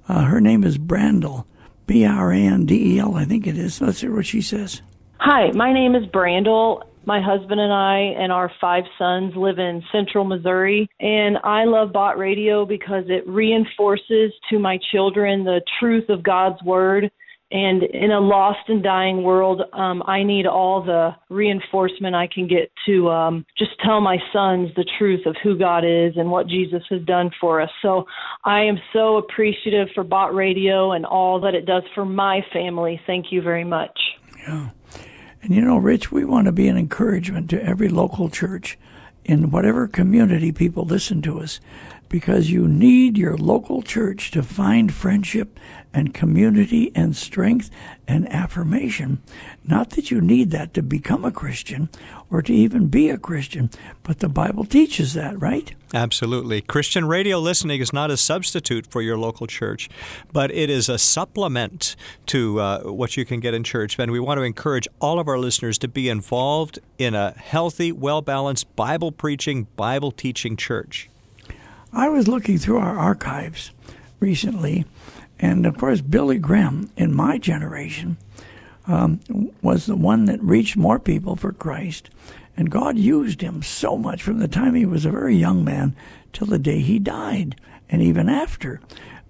uh, 0.09 0.25
her 0.25 0.41
name 0.41 0.65
is 0.65 0.77
Brandel, 0.77 1.47
B 1.87 2.05
R 2.05 2.33
A 2.33 2.37
N 2.37 2.67
D 2.67 2.97
E 2.97 2.99
L, 2.99 3.15
I 3.15 3.25
think 3.25 3.47
it 3.47 3.57
is. 3.57 3.81
Let's 3.81 4.01
hear 4.01 4.15
what 4.15 4.27
she 4.27 4.43
says. 4.43 4.83
Hi, 5.19 5.51
my 5.53 5.73
name 5.73 5.95
is 5.95 6.05
Brandel, 6.07 6.83
my 7.07 7.21
husband 7.21 7.61
and 7.61 7.73
I 7.73 8.15
and 8.21 8.33
our 8.33 8.51
five 8.61 8.85
sons 8.99 9.35
live 9.37 9.59
in 9.59 9.83
central 9.93 10.25
Missouri. 10.25 10.89
And 11.01 11.39
I 11.45 11.65
love 11.65 11.93
Bott 11.93 12.19
Radio 12.19 12.65
because 12.65 13.05
it 13.09 13.27
reinforces 13.29 14.33
to 14.51 14.59
my 14.59 14.79
children 14.93 15.45
the 15.45 15.61
truth 15.81 16.09
of 16.09 16.23
God's 16.23 16.63
Word. 16.63 17.11
And 17.51 17.85
in 17.85 18.11
a 18.11 18.19
lost 18.19 18.69
and 18.69 18.83
dying 18.83 19.23
world, 19.23 19.63
um, 19.75 20.03
I 20.07 20.25
need 20.25 20.45
all 20.45 20.83
the 20.83 21.11
reinforcement 21.29 22.17
I 22.17 22.27
can 22.27 22.49
get 22.49 22.73
to 22.87 23.09
um, 23.11 23.47
just 23.57 23.73
tell 23.85 24.01
my 24.01 24.17
sons 24.33 24.71
the 24.75 24.89
truth 24.99 25.25
of 25.25 25.37
who 25.43 25.57
God 25.57 25.85
is 25.85 26.15
and 26.17 26.31
what 26.31 26.49
Jesus 26.49 26.83
has 26.91 27.03
done 27.03 27.31
for 27.41 27.61
us. 27.61 27.71
So 27.81 28.07
I 28.45 28.63
am 28.63 28.77
so 28.93 29.19
appreciative 29.19 29.89
for 29.95 30.03
Bott 30.03 30.35
Radio 30.35 30.93
and 30.93 31.07
all 31.07 31.39
that 31.43 31.55
it 31.55 31.65
does 31.65 31.85
for 31.95 32.05
my 32.05 32.41
family. 32.53 33.01
Thank 33.07 33.27
you 33.31 33.41
very 33.41 33.65
much. 33.65 33.97
Yeah. 34.49 34.71
And 35.45 35.55
you 35.55 35.61
know, 35.61 35.77
Rich, 35.77 36.11
we 36.11 36.25
want 36.25 36.47
to 36.47 36.53
be 36.53 36.69
an 36.69 36.79
encouragement 36.79 37.51
to 37.51 37.63
every 37.63 37.91
local 37.91 38.31
church 38.31 38.79
in 39.27 39.51
whatever 39.51 39.87
community 39.87 40.53
people 40.53 40.87
listen 40.87 41.21
to 41.21 41.39
us 41.39 41.61
because 42.15 42.49
you 42.49 42.69
need 42.69 43.19
your 43.19 43.37
local 43.37 43.83
church 43.83 44.31
to 44.31 44.41
find 44.41 44.95
friendship 44.95 45.59
and 45.93 46.15
community 46.15 46.93
and 46.95 47.17
strength 47.17 47.69
and 48.07 48.33
affirmation. 48.33 49.21
Not 49.65 49.91
that 49.91 50.13
you 50.13 50.21
need 50.21 50.53
that 50.53 50.75
to 50.75 50.83
become 50.85 51.25
a 51.25 51.33
Christian 51.33 51.89
or 52.31 52.41
to 52.43 52.53
even 52.55 52.87
be 52.87 53.11
a 53.11 53.19
Christian, 53.19 53.69
but 54.05 54.21
the 54.21 54.29
Bible 54.29 54.65
teaches 54.65 55.15
that, 55.15 55.41
right? 55.41 55.75
Absolutely. 55.93 56.61
Christian 56.61 57.05
radio 57.07 57.41
listening 57.41 57.81
is 57.81 57.93
not 57.93 58.13
a 58.13 58.17
substitute 58.17 58.87
for 58.87 59.03
your 59.03 59.19
local 59.19 59.49
church, 59.49 59.91
but 60.33 60.53
it 60.53 60.71
is 60.71 60.89
a 60.89 60.99
supplement 60.99 61.97
to 62.27 62.61
uh, 62.61 62.83
what 62.83 63.17
you 63.17 63.25
can 63.25 63.41
get 63.41 63.55
in 63.55 63.65
church. 63.65 63.99
And 63.99 64.13
we 64.13 64.21
want 64.21 64.39
to 64.39 64.45
encourage 64.45 64.87
all 65.01 65.19
of 65.19 65.27
our 65.27 65.39
listeners 65.39 65.79
to 65.79 65.89
be 65.89 66.09
involved 66.09 66.79
in 66.97 67.17
a 67.17 67.33
healthy, 67.33 67.91
well 67.91 68.23
balanced, 68.23 68.77
Bible 68.77 69.11
preaching, 69.11 69.67
Bible 69.75 70.13
teaching 70.13 70.57
church. 70.57 71.11
I 71.95 72.09
was 72.09 72.27
looking 72.27 72.59
through 72.59 72.79
our 72.79 72.99
archives 72.99 73.71
recently, 74.19 74.85
and 75.39 75.65
of 75.65 75.79
course, 75.79 76.01
Billy 76.01 76.39
Graham 76.39 76.91
in 76.97 77.15
my 77.15 77.39
generation 77.39 78.17
um, 78.89 79.21
was 79.63 79.87
the 79.87 79.95
one 79.95 80.25
that 80.25 80.43
reached 80.43 80.77
more 80.77 80.99
people 80.99 81.37
for 81.37 81.53
Christ. 81.53 82.11
And 82.57 82.69
God 82.69 82.99
used 82.99 83.43
him 83.43 83.63
so 83.63 83.97
much 83.97 84.25
from 84.25 84.41
the 84.41 84.49
time 84.49 84.75
he 84.75 84.85
was 84.85 85.05
a 85.05 85.11
very 85.13 85.37
young 85.37 85.65
man 85.65 85.95
till 86.33 86.49
the 86.49 86.59
day 86.59 86.81
he 86.81 86.99
died, 86.99 87.55
and 87.89 88.03
even 88.03 88.29
after. 88.29 88.81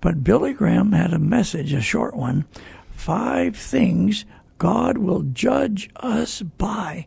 But 0.00 0.25
Billy 0.25 0.54
Graham 0.54 0.92
had 0.92 1.12
a 1.12 1.18
message, 1.18 1.75
a 1.75 1.83
short 1.83 2.16
one 2.16 2.47
Five 2.92 3.56
things 3.56 4.25
God 4.56 4.97
will 4.97 5.23
judge 5.23 5.90
us 5.97 6.40
by. 6.40 7.06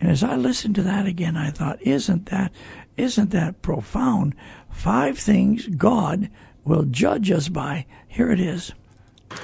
And 0.00 0.10
as 0.10 0.22
I 0.22 0.36
listened 0.36 0.74
to 0.76 0.82
that 0.82 1.06
again, 1.06 1.36
I 1.36 1.50
thought, 1.50 1.82
isn't 1.82 2.26
that, 2.26 2.52
isn't 2.96 3.30
that 3.30 3.62
profound? 3.62 4.34
Five 4.70 5.18
things 5.18 5.66
God 5.66 6.30
will 6.64 6.84
judge 6.84 7.30
us 7.30 7.48
by. 7.48 7.86
Here 8.06 8.30
it 8.30 8.40
is. 8.40 8.72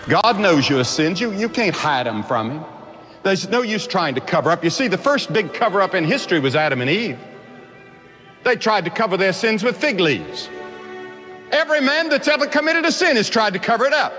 God 0.09 0.39
knows 0.39 0.69
your 0.69 0.85
sins. 0.85 1.21
You, 1.21 1.33
you 1.33 1.49
can't 1.49 1.75
hide 1.75 2.07
them 2.07 2.23
from 2.23 2.51
Him. 2.51 2.65
There's 3.23 3.49
no 3.49 3.63
use 3.63 3.87
trying 3.87 4.15
to 4.15 4.21
cover 4.21 4.51
up. 4.51 4.63
You 4.63 4.71
see, 4.71 4.87
the 4.87 4.99
first 4.99 5.33
big 5.33 5.53
cover 5.55 5.81
up 5.81 5.95
in 5.95 6.05
history 6.05 6.41
was 6.41 6.55
Adam 6.55 6.81
and 6.81 6.91
Eve. 6.91 7.19
They 8.45 8.57
tried 8.57 8.85
to 8.85 8.91
cover 8.91 9.17
their 9.17 9.33
sins 9.33 9.63
with 9.63 9.77
fig 9.77 9.99
leaves. 9.99 10.51
Every 11.51 11.81
man 11.81 12.11
that's 12.11 12.29
ever 12.29 12.47
committed 12.47 12.85
a 12.85 12.93
sin 12.93 13.17
has 13.17 13.31
tried 13.31 13.55
to 13.55 13.59
cover 13.59 13.87
it 13.87 13.95
up. 13.95 14.13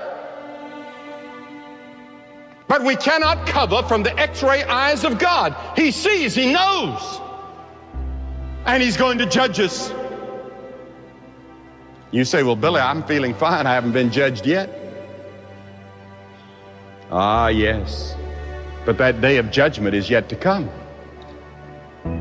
But 2.67 2.83
we 2.83 2.95
cannot 2.95 3.45
cover 3.45 3.83
from 3.83 4.03
the 4.03 4.17
x 4.19 4.41
ray 4.41 4.63
eyes 4.63 5.03
of 5.03 5.19
God. 5.19 5.55
He 5.75 5.91
sees, 5.91 6.33
He 6.33 6.51
knows. 6.51 7.21
And 8.65 8.81
He's 8.81 8.97
going 8.97 9.19
to 9.19 9.25
judge 9.25 9.59
us. 9.59 9.93
You 12.11 12.25
say, 12.25 12.43
Well, 12.43 12.55
Billy, 12.55 12.81
I'm 12.81 13.03
feeling 13.03 13.33
fine. 13.33 13.67
I 13.67 13.73
haven't 13.73 13.91
been 13.91 14.11
judged 14.11 14.45
yet. 14.45 14.69
Ah, 17.11 17.49
yes. 17.49 18.15
But 18.85 18.97
that 18.97 19.21
day 19.21 19.37
of 19.37 19.51
judgment 19.51 19.95
is 19.95 20.09
yet 20.09 20.27
to 20.29 20.35
come. 20.35 20.69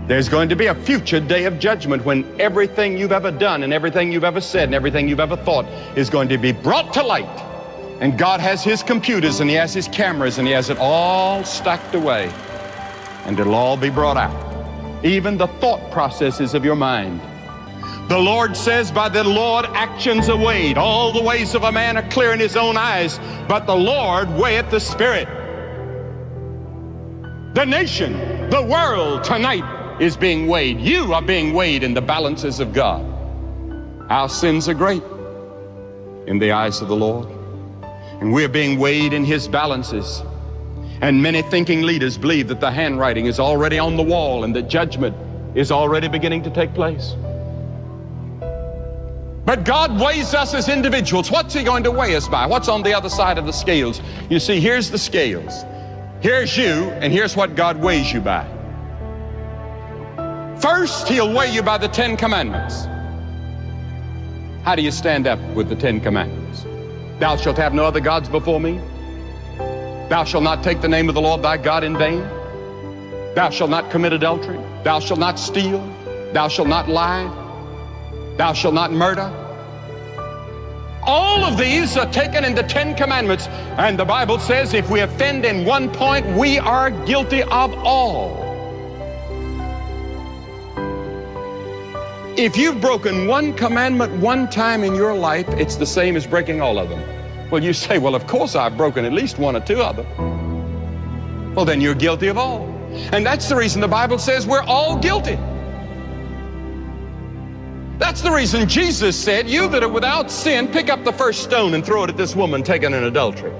There's 0.06 0.28
going 0.28 0.50
to 0.50 0.56
be 0.56 0.66
a 0.66 0.74
future 0.74 1.20
day 1.20 1.44
of 1.44 1.58
judgment 1.58 2.04
when 2.04 2.38
everything 2.38 2.98
you've 2.98 3.12
ever 3.12 3.30
done 3.30 3.62
and 3.62 3.72
everything 3.72 4.12
you've 4.12 4.24
ever 4.24 4.40
said 4.40 4.64
and 4.64 4.74
everything 4.74 5.08
you've 5.08 5.20
ever 5.20 5.36
thought 5.36 5.64
is 5.96 6.10
going 6.10 6.28
to 6.28 6.38
be 6.38 6.52
brought 6.52 6.92
to 6.94 7.02
light. 7.02 7.53
And 8.00 8.18
God 8.18 8.40
has 8.40 8.64
His 8.64 8.82
computers 8.82 9.40
and 9.40 9.48
He 9.48 9.56
has 9.56 9.72
His 9.72 9.88
cameras 9.88 10.38
and 10.38 10.46
He 10.46 10.52
has 10.54 10.70
it 10.70 10.78
all 10.78 11.44
stacked 11.44 11.94
away. 11.94 12.30
And 13.24 13.38
it'll 13.38 13.54
all 13.54 13.76
be 13.76 13.90
brought 13.90 14.16
out. 14.16 15.04
Even 15.04 15.36
the 15.36 15.46
thought 15.46 15.90
processes 15.90 16.54
of 16.54 16.64
your 16.64 16.76
mind. 16.76 17.20
The 18.08 18.18
Lord 18.18 18.54
says, 18.54 18.90
By 18.92 19.08
the 19.08 19.24
Lord 19.24 19.64
actions 19.66 20.28
are 20.28 20.36
weighed. 20.36 20.76
All 20.76 21.10
the 21.10 21.22
ways 21.22 21.54
of 21.54 21.62
a 21.62 21.72
man 21.72 21.96
are 21.96 22.08
clear 22.10 22.32
in 22.32 22.40
his 22.40 22.56
own 22.56 22.76
eyes, 22.76 23.18
but 23.48 23.66
the 23.66 23.76
Lord 23.76 24.28
weigheth 24.36 24.70
the 24.70 24.80
Spirit. 24.80 25.26
The 27.54 27.64
nation, 27.64 28.12
the 28.50 28.62
world 28.62 29.24
tonight 29.24 29.64
is 30.00 30.16
being 30.18 30.48
weighed. 30.48 30.80
You 30.80 31.14
are 31.14 31.22
being 31.22 31.54
weighed 31.54 31.82
in 31.82 31.94
the 31.94 32.02
balances 32.02 32.60
of 32.60 32.74
God. 32.74 33.02
Our 34.10 34.28
sins 34.28 34.68
are 34.68 34.74
great 34.74 35.02
in 36.26 36.38
the 36.38 36.52
eyes 36.52 36.82
of 36.82 36.88
the 36.88 36.96
Lord, 36.96 37.28
and 38.20 38.32
we're 38.32 38.48
being 38.48 38.78
weighed 38.78 39.12
in 39.12 39.24
his 39.24 39.48
balances. 39.48 40.22
And 41.00 41.22
many 41.22 41.42
thinking 41.42 41.82
leaders 41.82 42.16
believe 42.16 42.48
that 42.48 42.60
the 42.60 42.70
handwriting 42.70 43.26
is 43.26 43.38
already 43.38 43.78
on 43.78 43.96
the 43.96 44.02
wall 44.02 44.44
and 44.44 44.54
that 44.56 44.68
judgment 44.68 45.16
is 45.56 45.70
already 45.70 46.08
beginning 46.08 46.42
to 46.44 46.50
take 46.50 46.72
place. 46.74 47.14
But 49.44 49.64
God 49.64 50.00
weighs 50.00 50.32
us 50.32 50.54
as 50.54 50.68
individuals. 50.68 51.30
What's 51.30 51.52
He 51.52 51.62
going 51.62 51.84
to 51.84 51.90
weigh 51.90 52.16
us 52.16 52.26
by? 52.28 52.46
What's 52.46 52.68
on 52.68 52.82
the 52.82 52.94
other 52.94 53.10
side 53.10 53.36
of 53.36 53.44
the 53.44 53.52
scales? 53.52 54.00
You 54.30 54.40
see, 54.40 54.58
here's 54.58 54.90
the 54.90 54.98
scales. 54.98 55.64
Here's 56.20 56.56
you, 56.56 56.90
and 57.02 57.12
here's 57.12 57.36
what 57.36 57.54
God 57.54 57.82
weighs 57.82 58.10
you 58.10 58.20
by. 58.20 58.46
First, 60.60 61.08
He'll 61.08 61.32
weigh 61.32 61.52
you 61.52 61.62
by 61.62 61.76
the 61.76 61.88
Ten 61.88 62.16
Commandments. 62.16 62.86
How 64.64 64.74
do 64.74 64.80
you 64.80 64.90
stand 64.90 65.26
up 65.26 65.38
with 65.54 65.68
the 65.68 65.76
Ten 65.76 66.00
Commandments? 66.00 66.43
Thou 67.18 67.36
shalt 67.36 67.56
have 67.58 67.74
no 67.74 67.84
other 67.84 68.00
gods 68.00 68.28
before 68.28 68.60
me. 68.60 68.80
Thou 70.08 70.24
shalt 70.24 70.42
not 70.42 70.62
take 70.62 70.80
the 70.80 70.88
name 70.88 71.08
of 71.08 71.14
the 71.14 71.20
Lord 71.20 71.42
thy 71.42 71.56
God 71.56 71.84
in 71.84 71.96
vain. 71.96 72.20
Thou 73.34 73.50
shalt 73.50 73.70
not 73.70 73.90
commit 73.90 74.12
adultery. 74.12 74.58
Thou 74.82 75.00
shalt 75.00 75.20
not 75.20 75.38
steal. 75.38 75.80
Thou 76.32 76.48
shalt 76.48 76.68
not 76.68 76.88
lie. 76.88 77.24
Thou 78.36 78.52
shalt 78.52 78.74
not 78.74 78.92
murder. 78.92 79.32
All 81.06 81.44
of 81.44 81.56
these 81.58 81.96
are 81.96 82.10
taken 82.10 82.44
in 82.44 82.54
the 82.54 82.62
Ten 82.62 82.94
Commandments. 82.94 83.46
And 83.78 83.98
the 83.98 84.04
Bible 84.04 84.38
says 84.38 84.74
if 84.74 84.90
we 84.90 85.00
offend 85.00 85.44
in 85.44 85.64
one 85.64 85.90
point, 85.90 86.26
we 86.36 86.58
are 86.58 86.90
guilty 86.90 87.42
of 87.42 87.74
all. 87.84 88.43
If 92.36 92.56
you've 92.56 92.80
broken 92.80 93.28
one 93.28 93.54
commandment 93.54 94.12
one 94.20 94.50
time 94.50 94.82
in 94.82 94.96
your 94.96 95.14
life, 95.14 95.46
it's 95.50 95.76
the 95.76 95.86
same 95.86 96.16
as 96.16 96.26
breaking 96.26 96.60
all 96.60 96.80
of 96.80 96.88
them. 96.88 97.00
Well, 97.48 97.62
you 97.62 97.72
say, 97.72 97.98
well, 97.98 98.16
of 98.16 98.26
course 98.26 98.56
I've 98.56 98.76
broken 98.76 99.04
at 99.04 99.12
least 99.12 99.38
one 99.38 99.54
or 99.54 99.60
two 99.60 99.80
of 99.80 99.94
them. 99.94 101.54
Well, 101.54 101.64
then 101.64 101.80
you're 101.80 101.94
guilty 101.94 102.26
of 102.26 102.36
all. 102.36 102.66
And 103.12 103.24
that's 103.24 103.48
the 103.48 103.54
reason 103.54 103.80
the 103.80 103.86
Bible 103.86 104.18
says 104.18 104.48
we're 104.48 104.64
all 104.64 104.98
guilty. 104.98 105.38
That's 107.98 108.20
the 108.20 108.32
reason 108.32 108.68
Jesus 108.68 109.16
said, 109.16 109.48
You 109.48 109.68
that 109.68 109.84
are 109.84 109.88
without 109.88 110.28
sin, 110.28 110.66
pick 110.66 110.90
up 110.90 111.04
the 111.04 111.12
first 111.12 111.44
stone 111.44 111.74
and 111.74 111.86
throw 111.86 112.02
it 112.02 112.10
at 112.10 112.16
this 112.16 112.34
woman 112.34 112.64
taken 112.64 112.94
in 112.94 113.04
adultery. 113.04 113.52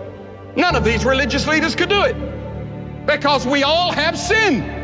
None 0.57 0.75
of 0.75 0.83
these 0.83 1.05
religious 1.05 1.47
leaders 1.47 1.77
could 1.77 1.91
do 1.91 2.03
it 2.03 2.17
because 3.07 3.47
we 3.47 3.63
all 3.63 3.93
have 3.93 4.19
sinned. 4.19 4.84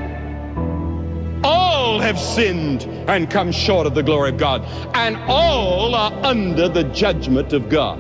All 1.81 1.99
have 1.99 2.19
sinned 2.19 2.83
and 3.09 3.31
come 3.31 3.51
short 3.51 3.87
of 3.87 3.95
the 3.95 4.03
glory 4.03 4.29
of 4.29 4.37
God, 4.37 4.63
and 4.95 5.17
all 5.31 5.95
are 5.95 6.13
under 6.23 6.69
the 6.69 6.85
judgment 6.85 7.55
of 7.55 7.71
God. 7.71 7.99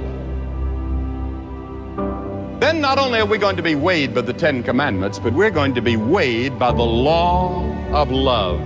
Then 2.60 2.82
not 2.82 2.98
only 2.98 3.20
are 3.20 3.26
we 3.26 3.38
going 3.38 3.56
to 3.56 3.62
be 3.62 3.74
weighed 3.74 4.14
by 4.14 4.20
the 4.20 4.34
Ten 4.34 4.62
Commandments, 4.62 5.18
but 5.18 5.32
we're 5.32 5.50
going 5.50 5.74
to 5.76 5.80
be 5.80 5.96
weighed 5.96 6.58
by 6.58 6.72
the 6.72 6.82
law 6.82 7.64
of 7.94 8.10
love. 8.10 8.60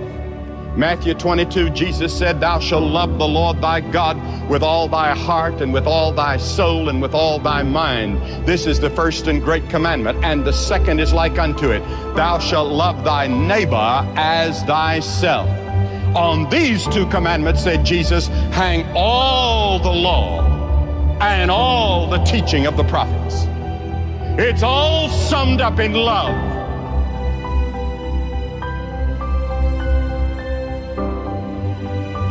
Matthew 0.77 1.13
22, 1.13 1.69
Jesus 1.69 2.17
said, 2.17 2.41
Thou 2.41 2.59
shalt 2.59 2.83
love 2.83 3.17
the 3.17 3.27
Lord 3.27 3.61
thy 3.61 3.79
God 3.79 4.17
with 4.49 4.61
all 4.61 4.89
thy 4.89 5.15
heart 5.15 5.61
and 5.61 5.73
with 5.73 5.87
all 5.87 6.11
thy 6.11 6.35
soul 6.35 6.89
and 6.89 7.01
with 7.01 7.13
all 7.13 7.39
thy 7.39 7.63
mind. 7.63 8.45
This 8.45 8.65
is 8.65 8.81
the 8.81 8.89
first 8.89 9.27
and 9.27 9.41
great 9.41 9.69
commandment, 9.69 10.23
and 10.25 10.43
the 10.43 10.51
second 10.51 10.99
is 10.99 11.13
like 11.13 11.39
unto 11.39 11.71
it. 11.71 11.79
Thou 12.17 12.39
shalt 12.39 12.73
love 12.73 13.05
thy 13.05 13.27
neighbor 13.27 14.05
as 14.17 14.63
thyself. 14.63 15.47
On 16.13 16.49
these 16.49 16.85
two 16.87 17.05
commandments, 17.07 17.63
said 17.63 17.85
Jesus, 17.85 18.27
hang 18.27 18.85
all 18.95 19.79
the 19.79 19.89
law 19.89 20.43
and 21.21 21.49
all 21.49 22.09
the 22.09 22.21
teaching 22.25 22.65
of 22.65 22.75
the 22.75 22.83
prophets. 22.83 23.45
It's 24.37 24.61
all 24.63 25.07
summed 25.07 25.61
up 25.61 25.79
in 25.79 25.93
love. 25.93 26.54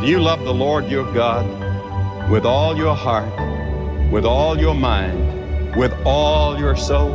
You 0.05 0.19
love 0.19 0.43
the 0.43 0.53
Lord 0.53 0.87
your 0.87 1.11
God 1.13 2.29
with 2.29 2.45
all 2.45 2.77
your 2.77 2.95
heart, 2.95 3.31
with 4.11 4.23
all 4.23 4.59
your 4.59 4.75
mind, 4.75 5.75
with 5.75 5.93
all 6.05 6.59
your 6.59 6.75
soul? 6.75 7.13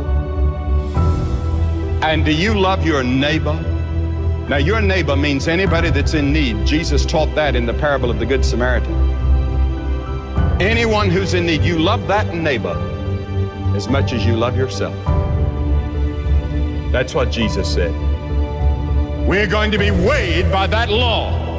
And 2.03 2.25
do 2.25 2.33
you 2.33 2.53
love 2.59 2.85
your 2.85 3.03
neighbor? 3.03 3.53
Now, 4.49 4.57
your 4.57 4.81
neighbor 4.81 5.15
means 5.15 5.47
anybody 5.47 5.89
that's 5.89 6.13
in 6.13 6.33
need. 6.33 6.65
Jesus 6.65 7.05
taught 7.05 7.33
that 7.35 7.55
in 7.55 7.65
the 7.65 7.73
parable 7.73 8.09
of 8.11 8.19
the 8.19 8.25
Good 8.25 8.43
Samaritan. 8.43 8.93
Anyone 10.59 11.09
who's 11.09 11.33
in 11.33 11.45
need, 11.45 11.61
you 11.61 11.79
love 11.79 12.07
that 12.07 12.33
neighbor 12.35 12.75
as 13.75 13.87
much 13.87 14.11
as 14.11 14.25
you 14.25 14.35
love 14.35 14.57
yourself. 14.57 14.95
That's 16.91 17.15
what 17.15 17.31
Jesus 17.31 17.73
said. 17.73 17.93
We're 19.25 19.47
going 19.47 19.71
to 19.71 19.77
be 19.77 19.91
weighed 19.91 20.51
by 20.51 20.67
that 20.67 20.89
law. 20.89 21.50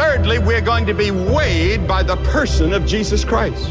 Thirdly, 0.00 0.38
we're 0.38 0.62
going 0.62 0.86
to 0.86 0.94
be 0.94 1.10
weighed 1.10 1.86
by 1.86 2.02
the 2.02 2.16
person 2.32 2.72
of 2.72 2.86
Jesus 2.86 3.22
Christ. 3.22 3.68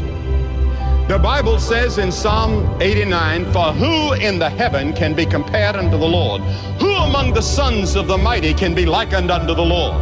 The 1.08 1.18
Bible 1.20 1.58
says 1.58 1.98
in 1.98 2.12
Psalm 2.12 2.80
89, 2.80 3.52
For 3.52 3.72
who 3.72 4.12
in 4.12 4.38
the 4.38 4.48
heaven 4.48 4.92
can 4.92 5.12
be 5.12 5.26
compared 5.26 5.74
unto 5.74 5.98
the 5.98 6.06
Lord? 6.06 6.40
Who 6.80 6.92
among 6.92 7.32
the 7.32 7.42
sons 7.42 7.96
of 7.96 8.06
the 8.06 8.16
mighty 8.16 8.54
can 8.54 8.76
be 8.76 8.86
likened 8.86 9.32
unto 9.32 9.56
the 9.56 9.64
Lord? 9.64 9.96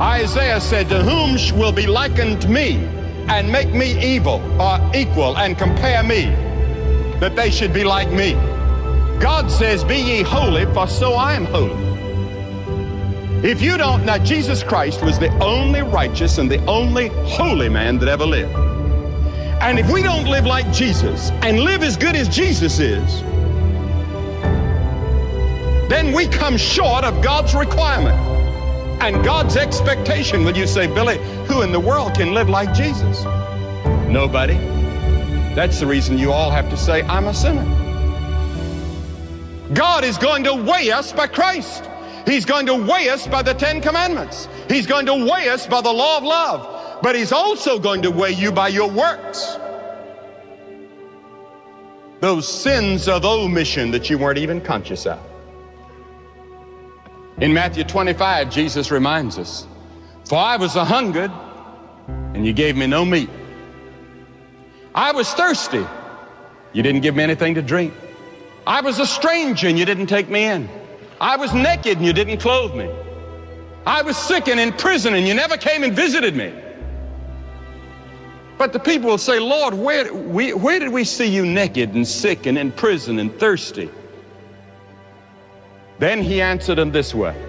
Isaiah 0.00 0.58
said, 0.58 0.88
To 0.88 1.02
whom 1.02 1.36
will 1.60 1.72
be 1.72 1.86
likened 1.86 2.48
me 2.48 2.76
and 3.28 3.52
make 3.52 3.74
me 3.74 4.02
evil 4.02 4.40
or 4.58 4.80
equal 4.94 5.36
and 5.36 5.58
compare 5.58 6.02
me, 6.02 6.30
that 7.20 7.36
they 7.36 7.50
should 7.50 7.74
be 7.74 7.84
like 7.84 8.10
me? 8.10 8.32
God 9.20 9.50
says, 9.50 9.84
Be 9.84 9.98
ye 9.98 10.22
holy, 10.22 10.64
for 10.72 10.88
so 10.88 11.12
I 11.12 11.34
am 11.34 11.44
holy. 11.44 11.91
If 13.42 13.60
you 13.60 13.76
don't, 13.76 14.06
now 14.06 14.18
Jesus 14.18 14.62
Christ 14.62 15.02
was 15.02 15.18
the 15.18 15.28
only 15.42 15.82
righteous 15.82 16.38
and 16.38 16.48
the 16.48 16.64
only 16.66 17.08
holy 17.26 17.68
man 17.68 17.98
that 17.98 18.08
ever 18.08 18.24
lived. 18.24 18.54
And 19.60 19.80
if 19.80 19.90
we 19.90 20.00
don't 20.00 20.26
live 20.26 20.46
like 20.46 20.72
Jesus 20.72 21.30
and 21.42 21.58
live 21.58 21.82
as 21.82 21.96
good 21.96 22.14
as 22.14 22.28
Jesus 22.28 22.78
is, 22.78 23.22
then 25.90 26.12
we 26.12 26.28
come 26.28 26.56
short 26.56 27.02
of 27.02 27.20
God's 27.20 27.52
requirement 27.52 28.16
and 29.02 29.24
God's 29.24 29.56
expectation. 29.56 30.44
When 30.44 30.54
you 30.54 30.68
say, 30.68 30.86
Billy, 30.86 31.18
who 31.46 31.62
in 31.62 31.72
the 31.72 31.80
world 31.80 32.14
can 32.14 32.34
live 32.34 32.48
like 32.48 32.72
Jesus? 32.72 33.24
Nobody. 34.08 34.54
That's 35.56 35.80
the 35.80 35.86
reason 35.88 36.16
you 36.16 36.30
all 36.30 36.52
have 36.52 36.70
to 36.70 36.76
say, 36.76 37.02
I'm 37.02 37.26
a 37.26 37.34
sinner. 37.34 37.64
God 39.74 40.04
is 40.04 40.16
going 40.16 40.44
to 40.44 40.54
weigh 40.54 40.92
us 40.92 41.12
by 41.12 41.26
Christ. 41.26 41.88
He's 42.26 42.44
going 42.44 42.66
to 42.66 42.74
weigh 42.74 43.08
us 43.08 43.26
by 43.26 43.42
the 43.42 43.54
Ten 43.54 43.80
Commandments. 43.80 44.48
He's 44.68 44.86
going 44.86 45.06
to 45.06 45.14
weigh 45.14 45.48
us 45.48 45.66
by 45.66 45.80
the 45.80 45.92
law 45.92 46.18
of 46.18 46.24
love. 46.24 47.00
But 47.02 47.16
He's 47.16 47.32
also 47.32 47.78
going 47.78 48.02
to 48.02 48.10
weigh 48.10 48.32
you 48.32 48.52
by 48.52 48.68
your 48.68 48.88
works. 48.88 49.56
Those 52.20 52.46
sins 52.46 53.08
of 53.08 53.24
omission 53.24 53.90
that 53.90 54.08
you 54.08 54.16
weren't 54.16 54.38
even 54.38 54.60
conscious 54.60 55.06
of. 55.06 55.18
In 57.40 57.52
Matthew 57.52 57.82
25, 57.82 58.50
Jesus 58.50 58.92
reminds 58.92 59.38
us, 59.38 59.66
For 60.26 60.38
I 60.38 60.56
was 60.56 60.76
a 60.76 60.84
hungered, 60.84 61.32
and 62.06 62.46
you 62.46 62.52
gave 62.52 62.76
me 62.76 62.86
no 62.86 63.04
meat. 63.04 63.28
I 64.94 65.10
was 65.10 65.32
thirsty, 65.34 65.84
you 66.72 66.82
didn't 66.84 67.00
give 67.00 67.16
me 67.16 67.24
anything 67.24 67.54
to 67.56 67.62
drink. 67.62 67.92
I 68.66 68.80
was 68.80 69.00
a 69.00 69.06
stranger, 69.06 69.66
and 69.66 69.76
you 69.76 69.84
didn't 69.84 70.06
take 70.06 70.28
me 70.28 70.44
in. 70.44 70.68
I 71.22 71.36
was 71.36 71.54
naked 71.54 71.98
and 71.98 72.04
you 72.04 72.12
didn't 72.12 72.38
clothe 72.38 72.74
me. 72.74 72.90
I 73.86 74.02
was 74.02 74.16
sick 74.16 74.48
and 74.48 74.58
in 74.58 74.72
prison 74.72 75.14
and 75.14 75.24
you 75.26 75.34
never 75.34 75.56
came 75.56 75.84
and 75.84 75.94
visited 75.94 76.34
me. 76.34 76.52
But 78.58 78.72
the 78.72 78.80
people 78.80 79.08
will 79.08 79.18
say, 79.18 79.38
Lord, 79.38 79.72
where, 79.72 80.12
we, 80.12 80.52
where 80.52 80.80
did 80.80 80.88
we 80.88 81.04
see 81.04 81.26
you 81.26 81.46
naked 81.46 81.94
and 81.94 82.06
sick 82.06 82.46
and 82.46 82.58
in 82.58 82.72
prison 82.72 83.20
and 83.20 83.32
thirsty? 83.38 83.88
Then 86.00 86.22
he 86.24 86.42
answered 86.42 86.74
them 86.74 86.90
this 86.90 87.14
way 87.14 87.40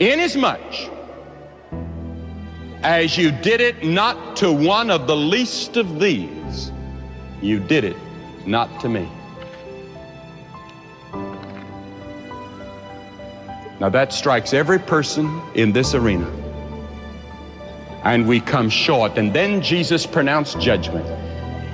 Inasmuch 0.00 0.90
as 2.82 3.16
you 3.16 3.30
did 3.30 3.60
it 3.60 3.84
not 3.84 4.34
to 4.38 4.52
one 4.52 4.90
of 4.90 5.06
the 5.06 5.14
least 5.14 5.76
of 5.76 6.00
these, 6.00 6.72
you 7.40 7.60
did 7.60 7.84
it 7.84 7.96
not 8.44 8.80
to 8.80 8.88
me. 8.88 9.08
Now 13.82 13.88
that 13.88 14.12
strikes 14.12 14.54
every 14.54 14.78
person 14.78 15.42
in 15.56 15.72
this 15.72 15.92
arena. 15.92 16.30
And 18.04 18.28
we 18.28 18.38
come 18.38 18.70
short. 18.70 19.18
And 19.18 19.34
then 19.34 19.60
Jesus 19.60 20.06
pronounced 20.06 20.60
judgment. 20.60 21.04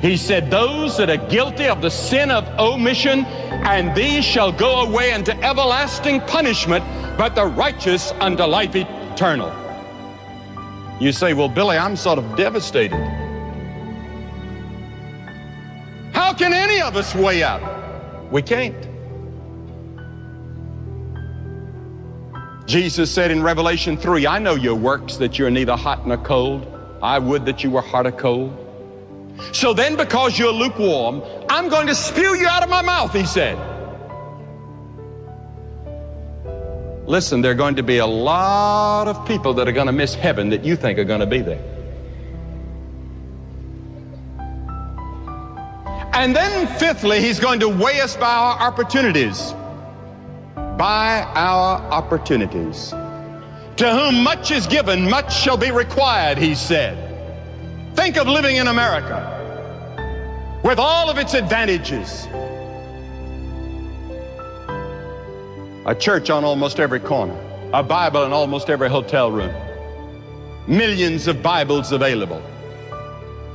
He 0.00 0.16
said, 0.16 0.50
Those 0.50 0.96
that 0.96 1.10
are 1.10 1.28
guilty 1.28 1.66
of 1.66 1.82
the 1.82 1.90
sin 1.90 2.30
of 2.30 2.48
omission, 2.58 3.26
and 3.26 3.94
these 3.94 4.24
shall 4.24 4.50
go 4.50 4.86
away 4.86 5.12
into 5.12 5.36
everlasting 5.44 6.22
punishment, 6.22 6.82
but 7.18 7.34
the 7.34 7.44
righteous 7.44 8.12
unto 8.12 8.44
life 8.44 8.74
eternal. 8.74 9.52
You 11.02 11.12
say, 11.12 11.34
Well, 11.34 11.50
Billy, 11.50 11.76
I'm 11.76 11.94
sort 11.94 12.18
of 12.18 12.36
devastated. 12.38 12.96
How 16.14 16.32
can 16.32 16.54
any 16.54 16.80
of 16.80 16.96
us 16.96 17.14
weigh 17.14 17.42
up? 17.42 17.60
We 18.32 18.40
can't. 18.40 18.87
Jesus 22.68 23.10
said 23.10 23.30
in 23.30 23.42
Revelation 23.42 23.96
3, 23.96 24.26
I 24.26 24.38
know 24.38 24.54
your 24.54 24.74
works, 24.74 25.16
that 25.16 25.38
you're 25.38 25.48
neither 25.48 25.74
hot 25.74 26.06
nor 26.06 26.18
cold. 26.18 26.66
I 27.02 27.18
would 27.18 27.46
that 27.46 27.64
you 27.64 27.70
were 27.70 27.80
hot 27.80 28.06
or 28.06 28.12
cold. 28.12 28.52
So 29.52 29.72
then, 29.72 29.96
because 29.96 30.38
you're 30.38 30.52
lukewarm, 30.52 31.22
I'm 31.48 31.70
going 31.70 31.86
to 31.86 31.94
spew 31.94 32.34
you 32.34 32.46
out 32.46 32.62
of 32.62 32.68
my 32.68 32.82
mouth, 32.82 33.14
he 33.14 33.24
said. 33.24 33.56
Listen, 37.06 37.40
there 37.40 37.52
are 37.52 37.54
going 37.54 37.76
to 37.76 37.82
be 37.82 37.98
a 37.98 38.06
lot 38.06 39.08
of 39.08 39.26
people 39.26 39.54
that 39.54 39.66
are 39.66 39.72
going 39.72 39.86
to 39.86 39.92
miss 39.92 40.14
heaven 40.14 40.50
that 40.50 40.62
you 40.62 40.76
think 40.76 40.98
are 40.98 41.04
going 41.04 41.20
to 41.20 41.26
be 41.26 41.40
there. 41.40 41.62
And 46.12 46.36
then, 46.36 46.66
fifthly, 46.78 47.22
he's 47.22 47.40
going 47.40 47.60
to 47.60 47.68
weigh 47.70 48.02
us 48.02 48.14
by 48.14 48.26
our 48.26 48.58
opportunities 48.58 49.54
by 50.78 51.22
our 51.34 51.80
opportunities. 51.90 52.90
To 53.78 53.90
whom 53.90 54.22
much 54.22 54.52
is 54.52 54.66
given, 54.68 55.10
much 55.10 55.36
shall 55.36 55.56
be 55.56 55.72
required, 55.72 56.38
he 56.38 56.54
said. 56.54 56.96
Think 57.96 58.16
of 58.16 58.28
living 58.28 58.56
in 58.56 58.68
America 58.68 59.34
with 60.62 60.78
all 60.78 61.10
of 61.10 61.18
its 61.18 61.34
advantages. 61.34 62.26
A 65.86 65.96
church 65.98 66.30
on 66.30 66.44
almost 66.44 66.78
every 66.78 67.00
corner, 67.00 67.36
a 67.72 67.82
Bible 67.82 68.24
in 68.24 68.32
almost 68.32 68.70
every 68.70 68.88
hotel 68.88 69.32
room, 69.32 69.52
millions 70.68 71.26
of 71.26 71.42
Bibles 71.42 71.90
available, 71.90 72.42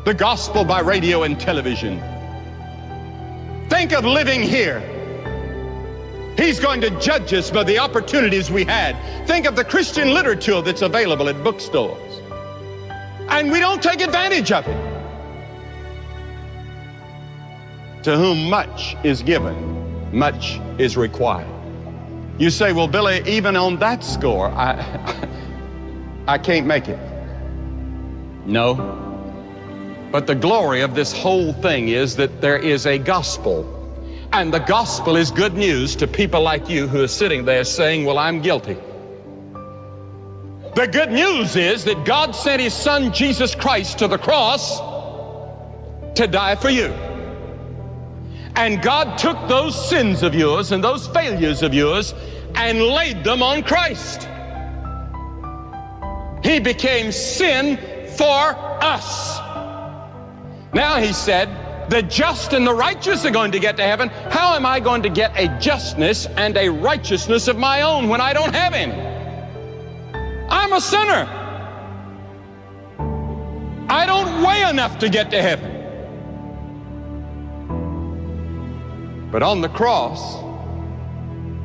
the 0.03 0.13
gospel 0.13 0.65
by 0.65 0.81
radio 0.81 1.23
and 1.23 1.39
television. 1.39 2.01
Think 3.69 3.93
of 3.93 4.03
living 4.03 4.41
here 4.41 4.92
He's 6.37 6.59
going 6.59 6.81
to 6.81 6.89
judge 6.99 7.31
us 7.33 7.51
by 7.51 7.63
the 7.63 7.77
opportunities 7.77 8.49
we 8.49 8.63
had. 8.63 8.95
Think 9.27 9.45
of 9.45 9.55
the 9.55 9.63
Christian 9.63 10.13
literature 10.13 10.61
that's 10.61 10.81
available 10.81 11.29
at 11.29 11.43
bookstores. 11.43 12.21
And 13.29 13.51
we 13.51 13.59
don't 13.59 13.81
take 13.81 14.01
advantage 14.01 14.51
of 14.51 14.67
it. 14.67 14.93
To 18.03 18.17
whom 18.17 18.49
much 18.49 18.95
is 19.03 19.21
given, 19.21 20.15
much 20.15 20.59
is 20.77 20.97
required. 20.97 21.47
You 22.39 22.49
say, 22.49 22.73
well, 22.73 22.87
Billy, 22.87 23.21
even 23.27 23.55
on 23.55 23.77
that 23.77 24.03
score, 24.03 24.47
I, 24.49 25.27
I 26.27 26.37
can't 26.39 26.65
make 26.65 26.89
it. 26.89 26.99
No. 28.45 28.75
But 30.11 30.27
the 30.27 30.35
glory 30.35 30.81
of 30.81 30.95
this 30.95 31.13
whole 31.13 31.53
thing 31.53 31.89
is 31.89 32.15
that 32.15 32.41
there 32.41 32.57
is 32.57 32.85
a 32.85 32.97
gospel 32.97 33.82
and 34.33 34.51
the 34.51 34.59
gospel 34.59 35.15
is 35.15 35.29
good 35.29 35.53
news 35.53 35.95
to 35.95 36.07
people 36.07 36.41
like 36.41 36.67
you 36.67 36.87
who 36.87 37.03
are 37.03 37.07
sitting 37.07 37.45
there 37.45 37.63
saying, 37.63 38.03
Well, 38.03 38.17
I'm 38.17 38.41
guilty. 38.41 38.77
The 40.73 40.89
good 40.91 41.11
news 41.11 41.55
is 41.55 41.83
that 41.85 42.03
God 42.03 42.31
sent 42.31 42.59
His 42.59 42.73
Son 42.73 43.13
Jesus 43.13 43.53
Christ 43.53 43.99
to 43.99 44.07
the 44.07 44.17
cross 44.17 44.79
to 46.15 46.25
die 46.25 46.55
for 46.55 46.71
you. 46.71 46.87
And 48.55 48.81
God 48.81 49.19
took 49.19 49.37
those 49.47 49.89
sins 49.89 50.23
of 50.23 50.33
yours 50.33 50.71
and 50.71 50.83
those 50.83 51.07
failures 51.07 51.61
of 51.61 51.75
yours 51.75 52.15
and 52.55 52.81
laid 52.81 53.23
them 53.23 53.43
on 53.43 53.61
Christ. 53.61 54.27
He 56.43 56.59
became 56.59 57.11
sin 57.11 57.77
for 58.17 58.55
us. 58.83 59.37
Now 60.73 60.99
He 60.99 61.13
said, 61.13 61.49
the 61.93 62.01
just 62.01 62.53
and 62.53 62.65
the 62.65 62.73
righteous 62.73 63.23
are 63.23 63.29
going 63.29 63.51
to 63.51 63.59
get 63.59 63.77
to 63.77 63.83
heaven. 63.83 64.09
How 64.09 64.55
am 64.55 64.65
I 64.65 64.79
going 64.79 65.03
to 65.03 65.09
get 65.09 65.31
a 65.37 65.47
justness 65.59 66.25
and 66.25 66.57
a 66.57 66.67
righteousness 66.67 67.47
of 67.47 67.55
my 67.55 67.81
own 67.81 68.09
when 68.09 68.19
I 68.19 68.33
don't 68.33 68.55
have 68.55 68.73
any? 68.73 68.93
I'm 70.49 70.73
a 70.73 70.81
sinner. 70.81 71.27
I 73.89 74.07
don't 74.07 74.41
weigh 74.41 74.67
enough 74.67 74.97
to 74.99 75.09
get 75.09 75.29
to 75.31 75.41
heaven. 75.41 75.69
But 79.31 79.43
on 79.43 79.61
the 79.61 79.69
cross, 79.69 80.41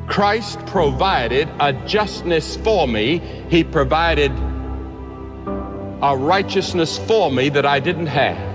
Christ 0.07 0.63
provided 0.67 1.49
a 1.59 1.73
justness 1.87 2.55
for 2.57 2.87
me. 2.87 3.17
He 3.49 3.63
provided 3.63 4.31
a 6.03 6.15
righteousness 6.15 6.99
for 6.99 7.31
me 7.31 7.49
that 7.49 7.65
I 7.65 7.79
didn't 7.79 8.07
have. 8.07 8.48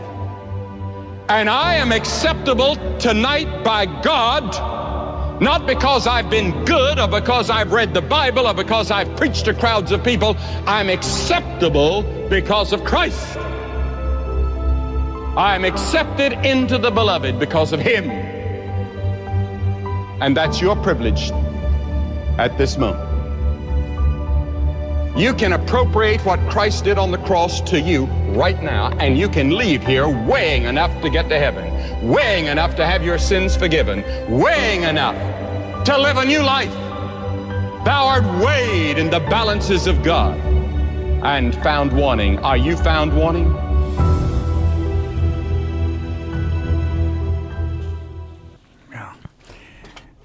And 1.28 1.48
I 1.48 1.76
am 1.76 1.90
acceptable 1.90 2.76
tonight 2.98 3.64
by 3.64 3.86
God, 4.02 5.40
not 5.40 5.66
because 5.66 6.06
I've 6.06 6.28
been 6.28 6.66
good 6.66 6.98
or 6.98 7.08
because 7.08 7.48
I've 7.48 7.72
read 7.72 7.94
the 7.94 8.02
Bible 8.02 8.46
or 8.46 8.52
because 8.52 8.90
I've 8.90 9.16
preached 9.16 9.46
to 9.46 9.54
crowds 9.54 9.90
of 9.90 10.04
people. 10.04 10.36
I'm 10.66 10.90
acceptable 10.90 12.02
because 12.28 12.74
of 12.74 12.84
Christ. 12.84 13.38
I'm 15.36 15.64
accepted 15.64 16.34
into 16.44 16.76
the 16.76 16.90
beloved 16.90 17.38
because 17.38 17.72
of 17.72 17.80
Him. 17.80 18.10
And 20.20 20.36
that's 20.36 20.60
your 20.60 20.76
privilege 20.76 21.30
at 22.36 22.58
this 22.58 22.76
moment. 22.76 23.13
You 25.16 25.32
can 25.32 25.52
appropriate 25.52 26.24
what 26.24 26.40
Christ 26.50 26.82
did 26.84 26.98
on 26.98 27.12
the 27.12 27.18
cross 27.18 27.60
to 27.70 27.80
you 27.80 28.06
right 28.34 28.60
now, 28.60 28.90
and 28.98 29.16
you 29.16 29.28
can 29.28 29.50
leave 29.50 29.86
here 29.86 30.08
weighing 30.08 30.64
enough 30.64 30.90
to 31.02 31.08
get 31.08 31.28
to 31.28 31.38
heaven, 31.38 32.08
weighing 32.08 32.46
enough 32.46 32.74
to 32.76 32.84
have 32.84 33.04
your 33.04 33.18
sins 33.18 33.56
forgiven, 33.56 34.02
weighing 34.28 34.82
enough 34.82 35.14
to 35.84 35.96
live 35.96 36.16
a 36.16 36.24
new 36.24 36.42
life. 36.42 36.72
Thou 37.84 38.06
art 38.06 38.24
weighed 38.44 38.98
in 38.98 39.08
the 39.08 39.20
balances 39.20 39.86
of 39.86 40.02
God 40.02 40.36
and 41.24 41.54
found 41.62 41.92
wanting. 41.92 42.40
Are 42.40 42.56
you 42.56 42.76
found 42.76 43.16
wanting? 43.16 43.54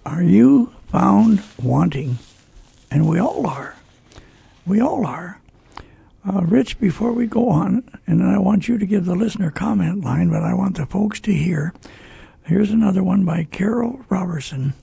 Are 0.06 0.24
you 0.24 0.74
found 0.92 1.44
wanting? 1.62 2.18
And 2.90 3.08
we 3.08 3.20
all 3.20 3.46
are. 3.46 3.79
We 4.70 4.80
all 4.80 5.04
are. 5.08 5.42
Uh, 6.24 6.42
Rich, 6.44 6.80
before 6.80 7.12
we 7.12 7.26
go 7.26 7.50
on, 7.50 7.90
and 8.06 8.22
I 8.22 8.38
want 8.38 8.68
you 8.68 8.78
to 8.78 8.86
give 8.86 9.06
the 9.06 9.16
listener 9.16 9.50
comment 9.50 10.04
line, 10.04 10.30
but 10.30 10.44
I 10.44 10.54
want 10.54 10.78
the 10.78 10.86
folks 10.86 11.20
to 11.22 11.34
hear. 11.34 11.74
Here's 12.44 12.70
another 12.70 13.02
one 13.02 13.26
by 13.26 13.46
Carrol 13.46 14.02
Roberson. 14.10 14.76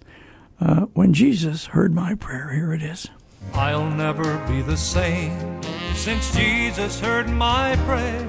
Uh, 0.61 0.87
when 0.94 1.12
Jesus 1.12 1.66
heard 1.66 1.94
my 1.94 2.16
prayer, 2.16 2.51
here 2.53 2.72
it 2.72 2.83
is. 2.83 3.09
I'll 3.53 3.88
never 3.88 4.44
be 4.49 4.61
the 4.61 4.77
same 4.77 5.62
since 5.94 6.35
Jesus 6.35 6.99
heard 6.99 7.29
my 7.29 7.77
prayer. 7.87 8.27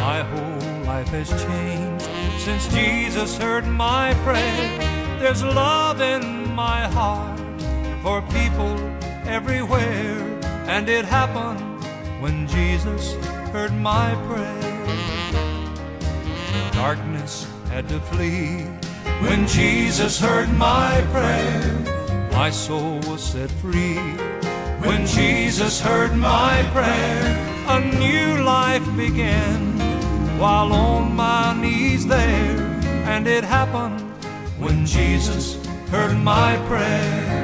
My 0.00 0.22
whole 0.22 0.86
life 0.86 1.08
has 1.08 1.28
changed 1.28 2.08
since 2.40 2.68
Jesus 2.68 3.36
heard 3.36 3.66
my 3.66 4.14
prayer. 4.24 5.18
There's 5.18 5.42
love 5.42 6.00
in 6.00 6.54
my 6.54 6.88
heart 6.88 7.38
for 8.02 8.22
people 8.32 8.78
everywhere. 9.26 10.33
And 10.66 10.88
it 10.88 11.04
happened 11.04 11.60
when 12.22 12.48
Jesus 12.48 13.14
heard 13.52 13.72
my 13.74 14.14
prayer. 14.26 14.72
Darkness 16.72 17.46
had 17.68 17.86
to 17.90 18.00
flee 18.00 18.62
when 19.20 19.46
Jesus 19.46 20.18
heard 20.18 20.50
my 20.54 21.04
prayer. 21.12 22.30
My 22.32 22.50
soul 22.50 22.98
was 23.00 23.22
set 23.22 23.50
free 23.50 23.98
when 24.80 25.06
Jesus 25.06 25.80
heard 25.80 26.16
my 26.16 26.66
prayer. 26.72 27.22
A 27.68 27.80
new 27.98 28.42
life 28.42 28.84
began 28.96 29.78
while 30.38 30.72
on 30.72 31.14
my 31.14 31.54
knees 31.60 32.06
there. 32.06 32.56
And 33.12 33.26
it 33.26 33.44
happened 33.44 34.00
when 34.58 34.86
Jesus 34.86 35.58
heard 35.90 36.16
my 36.16 36.56
prayer 36.66 37.43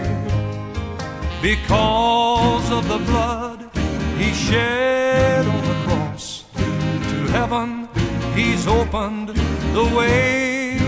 because 1.70 2.68
of 2.72 2.88
the 2.88 2.98
blood 2.98 3.70
he 4.18 4.34
shed 4.34 5.46
on 5.46 5.64
the 5.68 5.74
cross. 5.84 6.44
To 6.56 7.18
heaven 7.30 7.88
he's 8.34 8.66
opened 8.66 9.28
the 9.28 9.84
way. 9.96 10.78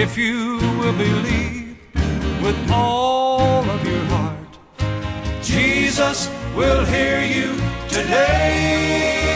If 0.00 0.16
you 0.16 0.60
will 0.78 0.92
believe 0.92 1.78
with 2.44 2.70
all 2.70 3.68
of 3.68 3.84
your 3.84 4.04
heart, 4.04 4.56
Jesus 5.42 6.30
will 6.54 6.84
hear 6.84 7.20
you 7.20 7.56
today. 7.88 9.26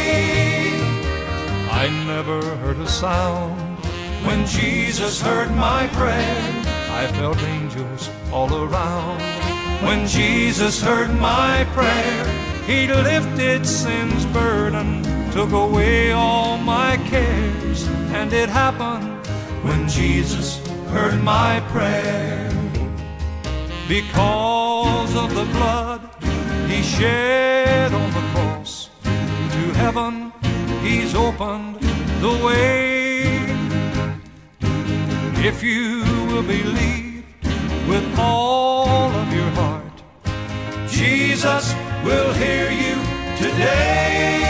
I 1.73 1.89
never 2.07 2.41
heard 2.59 2.79
a 2.79 2.87
sound 2.87 3.85
when 4.25 4.47
Jesus 4.47 5.21
heard 5.21 5.51
my 5.57 5.89
prayer. 5.89 6.64
I 6.95 7.09
felt 7.09 7.39
angels 7.43 8.09
all 8.33 8.55
around. 8.55 9.21
When 9.87 10.07
Jesus 10.07 10.81
heard 10.81 11.13
my 11.19 11.67
prayer, 11.75 12.25
He 12.67 12.87
lifted 12.87 13.67
sin's 13.67 14.25
burden, 14.27 15.03
took 15.33 15.51
away 15.51 16.13
all 16.13 16.57
my 16.57 16.97
cares. 17.11 17.89
And 18.19 18.33
it 18.33 18.49
happened 18.49 19.27
when 19.67 19.89
Jesus 19.89 20.65
heard 20.95 21.21
my 21.23 21.61
prayer. 21.75 22.49
Because 23.89 25.13
of 25.17 25.35
the 25.35 25.47
blood 25.57 26.01
He 26.69 26.81
shed 26.83 27.93
on 27.93 28.09
the 28.13 28.25
cross, 28.33 28.89
to 29.03 29.65
heaven 29.83 30.33
He's 30.81 31.13
opened 31.15 31.81
the 32.21 32.35
way. 32.47 32.95
If 35.47 35.63
you 35.63 36.14
will 36.35 36.43
believe 36.43 37.25
with 37.89 38.19
all 38.19 39.09
of 39.23 39.33
your 39.33 39.51
heart, 39.51 40.03
Jesus 40.89 41.73
will 42.03 42.33
hear 42.33 42.73
you 42.73 42.97
today. 43.37 44.43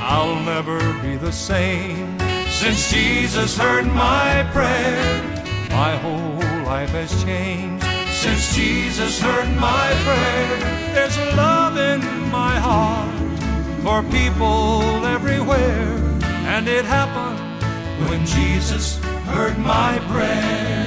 I'll 0.00 0.38
never 0.44 0.78
be 1.02 1.16
the 1.16 1.32
same 1.32 2.16
since 2.46 2.88
Jesus 2.92 3.58
heard 3.58 3.86
my 3.86 4.48
prayer. 4.52 5.22
My 5.70 5.96
whole 5.96 6.38
life 6.64 6.90
has 6.90 7.10
changed 7.24 7.84
Since 8.22 8.54
Jesus 8.54 9.20
heard 9.20 9.48
my 9.56 9.88
prayer, 10.06 10.58
there's 10.94 11.18
love 11.34 11.76
in 11.76 12.00
my 12.30 12.54
heart 12.68 13.18
for 13.82 14.02
people 14.10 15.04
everywhere. 15.04 15.96
And 16.54 16.68
it 16.68 16.84
happened 16.84 17.40
when 18.08 18.24
Jesus 18.26 19.00
heard 19.30 19.58
my 19.58 19.98
prayer. 20.08 20.86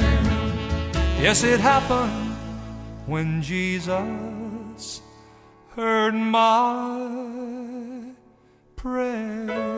Yes, 1.21 1.43
it 1.43 1.59
happened 1.59 2.35
when 3.05 3.41
Jesus 3.41 5.01
heard 5.75 6.13
my 6.13 8.13
prayer. 8.75 9.73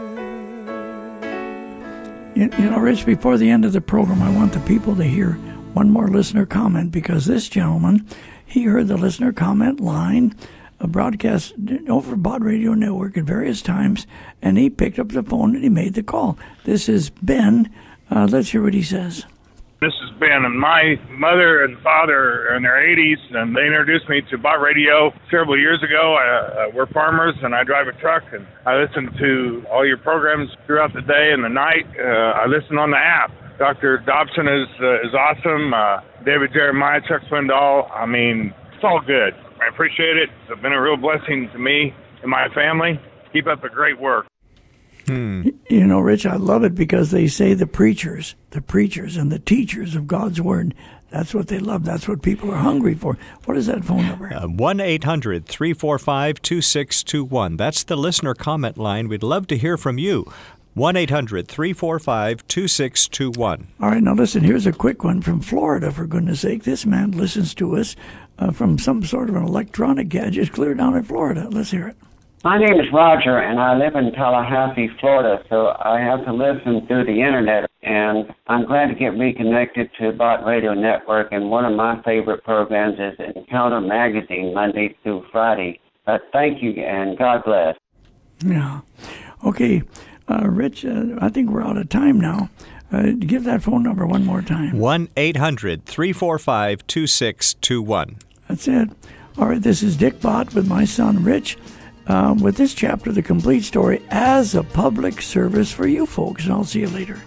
You, 2.36 2.50
you 2.58 2.70
know, 2.70 2.80
Rich, 2.80 3.06
before 3.06 3.38
the 3.38 3.50
end 3.50 3.64
of 3.64 3.74
the 3.74 3.82
program, 3.82 4.22
I 4.22 4.36
want 4.36 4.54
the 4.54 4.60
people 4.62 4.96
to 4.96 5.04
hear 5.04 5.34
one 5.74 5.90
more 5.90 6.08
listener 6.08 6.46
comment 6.46 6.92
because 6.92 7.26
this 7.26 7.48
gentleman, 7.48 8.08
he 8.46 8.64
heard 8.64 8.88
the 8.88 8.98
listener 8.98 9.32
comment 9.32 9.80
line 9.80 10.36
a 10.80 10.88
broadcast 10.88 11.54
over 11.88 12.16
Bott 12.16 12.42
Radio 12.42 12.74
Network 12.74 13.18
at 13.18 13.24
various 13.24 13.62
times, 13.62 14.06
and 14.42 14.58
he 14.58 14.70
picked 14.70 15.00
up 15.00 15.10
the 15.10 15.24
phone 15.24 15.56
and 15.56 15.64
he 15.64 15.70
made 15.70 15.94
the 15.94 16.04
call. 16.04 16.38
This 16.66 16.90
is 16.90 17.10
Ben. 17.10 17.74
Uh, 18.10 18.28
let's 18.30 18.50
hear 18.50 18.62
what 18.62 18.74
he 18.74 18.84
says. 18.84 19.26
This 19.82 19.94
is 20.04 20.10
Ben, 20.20 20.46
and 20.46 20.58
my 20.58 20.96
mother 21.12 21.64
and 21.64 21.78
father 21.84 22.48
are 22.48 22.56
in 22.56 22.64
their 22.64 22.80
80s, 22.80 23.20
and 23.36 23.56
they 23.56 23.66
introduced 23.68 24.08
me 24.08 24.22
to 24.32 24.38
Bott 24.38 24.62
Radio 24.62 25.12
several 25.30 25.60
years 25.60 25.84
ago. 25.84 26.16
I, 26.16 26.26
uh, 26.66 26.72
we're 26.74 26.88
farmers, 26.88 27.36
and 27.44 27.54
I 27.54 27.64
drive 27.64 27.88
a 27.88 27.92
truck, 28.00 28.24
and 28.32 28.48
I 28.66 28.78
listen 28.78 29.12
to 29.20 29.66
all 29.70 29.86
your 29.86 29.98
programs 29.98 30.50
throughout 30.66 30.94
the 30.94 31.02
day 31.02 31.32
and 31.34 31.44
the 31.44 31.50
night. 31.50 31.86
Uh, 32.00 32.40
I 32.40 32.48
listen 32.48 32.78
on 32.78 32.92
the 32.92 32.98
app. 32.98 33.32
Dr. 33.60 34.00
Dobson 34.06 34.48
is 34.48 34.68
uh, 34.82 35.08
is 35.08 35.14
awesome. 35.14 35.74
Uh, 35.74 36.00
David 36.26 36.52
Jeremiah, 36.54 37.02
Chuck 37.08 37.22
Swindoll. 37.30 37.90
I 37.92 38.06
mean, 38.06 38.54
it's 38.74 38.84
all 38.84 39.02
good. 39.06 39.34
I 39.62 39.68
appreciate 39.70 40.18
it. 40.18 40.30
It's 40.50 40.62
been 40.62 40.74
a 40.74 40.82
real 40.82 40.98
blessing 40.98 41.50
to 41.54 41.60
me 41.60 41.94
and 42.22 42.32
my 42.32 42.48
family. 42.56 43.00
Keep 43.34 43.48
up 43.48 43.62
the 43.62 43.70
great 43.70 44.00
work. 44.00 44.26
Hmm. 45.06 45.50
You 45.70 45.86
know, 45.86 46.00
Rich, 46.00 46.26
I 46.26 46.36
love 46.36 46.64
it 46.64 46.76
because 46.76 47.12
they 47.12 47.28
say 47.28 47.54
the 47.54 47.68
preachers, 47.68 48.36
the 48.52 48.62
preachers 48.62 49.18
and 49.18 49.32
the 49.32 49.40
teachers 49.40 49.96
of 49.96 50.08
God's 50.08 50.42
Word. 50.42 50.74
That's 51.12 51.34
what 51.34 51.48
they 51.48 51.60
love. 51.60 51.86
That's 51.86 52.08
what 52.08 52.22
people 52.22 52.52
are 52.52 52.58
hungry 52.58 52.96
for. 52.96 53.18
What 53.46 53.56
is 53.56 53.68
that 53.68 53.86
phone 53.86 54.06
number? 54.08 54.34
Uh, 54.34 54.48
1 54.48 54.80
800 54.80 55.46
345 55.46 56.42
2621. 56.42 57.58
That's 57.58 57.84
the 57.84 57.96
listener 57.96 58.34
comment 58.34 58.78
line. 58.78 59.08
We'd 59.08 59.24
love 59.24 59.48
to 59.48 59.58
hear 59.58 59.78
from 59.78 59.98
you. 59.98 60.26
1 60.74 60.98
800 60.98 61.48
345 61.48 62.46
2621. 62.48 63.68
All 63.80 63.90
right, 63.90 64.04
now 64.04 64.14
listen, 64.14 64.44
here's 64.44 64.66
a 64.66 64.74
quick 64.74 65.06
one 65.06 65.22
from 65.22 65.40
Florida, 65.40 65.90
for 65.90 66.06
goodness 66.06 66.42
sake. 66.42 66.64
This 66.64 66.86
man 66.86 67.12
listens 67.12 67.56
to 67.56 67.78
us 67.78 67.96
uh, 68.38 68.52
from 68.52 68.78
some 68.78 69.02
sort 69.04 69.30
of 69.30 69.38
an 69.38 69.44
electronic 69.44 70.10
gadget 70.10 70.52
clear 70.52 70.74
down 70.74 70.98
in 70.98 71.04
Florida. 71.04 71.48
Let's 71.50 71.72
hear 71.72 71.88
it. 71.88 71.96
My 72.46 72.60
name 72.60 72.80
is 72.80 72.86
Roger, 72.94 73.40
and 73.40 73.60
I 73.60 73.76
live 73.76 73.96
in 73.96 74.12
Tallahassee, 74.12 74.88
Florida, 75.00 75.44
so 75.50 75.74
I 75.84 76.00
have 76.00 76.24
to 76.26 76.32
listen 76.32 76.86
through 76.86 77.06
the 77.06 77.20
internet. 77.20 77.68
And 77.82 78.32
I'm 78.46 78.68
glad 78.68 78.90
to 78.90 78.94
get 78.94 79.18
reconnected 79.18 79.90
to 80.00 80.12
Bott 80.12 80.46
Radio 80.46 80.76
Network. 80.76 81.30
And 81.32 81.50
one 81.50 81.66
of 81.66 81.74
my 81.74 82.00
favorite 82.04 82.44
programs 82.44 83.00
is 83.00 83.20
Encounter 83.36 83.82
Magazine, 83.82 84.54
Monday 84.54 84.96
through 85.02 85.26
Friday. 85.32 85.80
But 86.06 86.22
thank 86.32 86.62
you, 86.62 86.74
and 86.84 87.18
God 87.18 87.44
bless. 87.46 87.78
Yeah. 88.46 88.82
Okay, 89.44 89.82
uh, 90.30 90.48
Rich, 90.48 90.86
uh, 90.86 91.16
I 91.20 91.30
think 91.30 91.50
we're 91.50 91.64
out 91.64 91.78
of 91.78 91.90
time 91.90 92.22
now. 92.22 92.52
Uh, 92.92 93.14
give 93.18 93.44
that 93.46 93.64
phone 93.64 93.82
number 93.82 94.06
one 94.06 94.24
more 94.24 94.44
time 94.44 94.78
1 94.78 95.10
800 95.18 95.86
345 95.86 96.86
2621. 96.86 98.18
That's 98.48 98.68
it. 98.68 98.90
All 99.36 99.48
right, 99.48 99.62
this 99.62 99.82
is 99.82 99.98
Dick 99.98 100.22
Bott 100.22 100.54
with 100.54 100.68
my 100.68 100.86
son 100.86 101.24
Rich 101.24 101.58
um, 102.08 102.40
with 102.40 102.56
this 102.56 102.74
chapter, 102.74 103.12
The 103.12 103.22
Complete 103.22 103.64
Story, 103.64 104.02
as 104.10 104.56
a 104.56 104.64
public 104.64 105.22
service 105.22 105.72
for 105.72 105.88
you 105.88 106.06
folks. 106.06 106.46
And 106.46 106.54
I'll 106.54 106.64
see 106.64 106.82
you 106.82 106.90
later. 106.90 107.22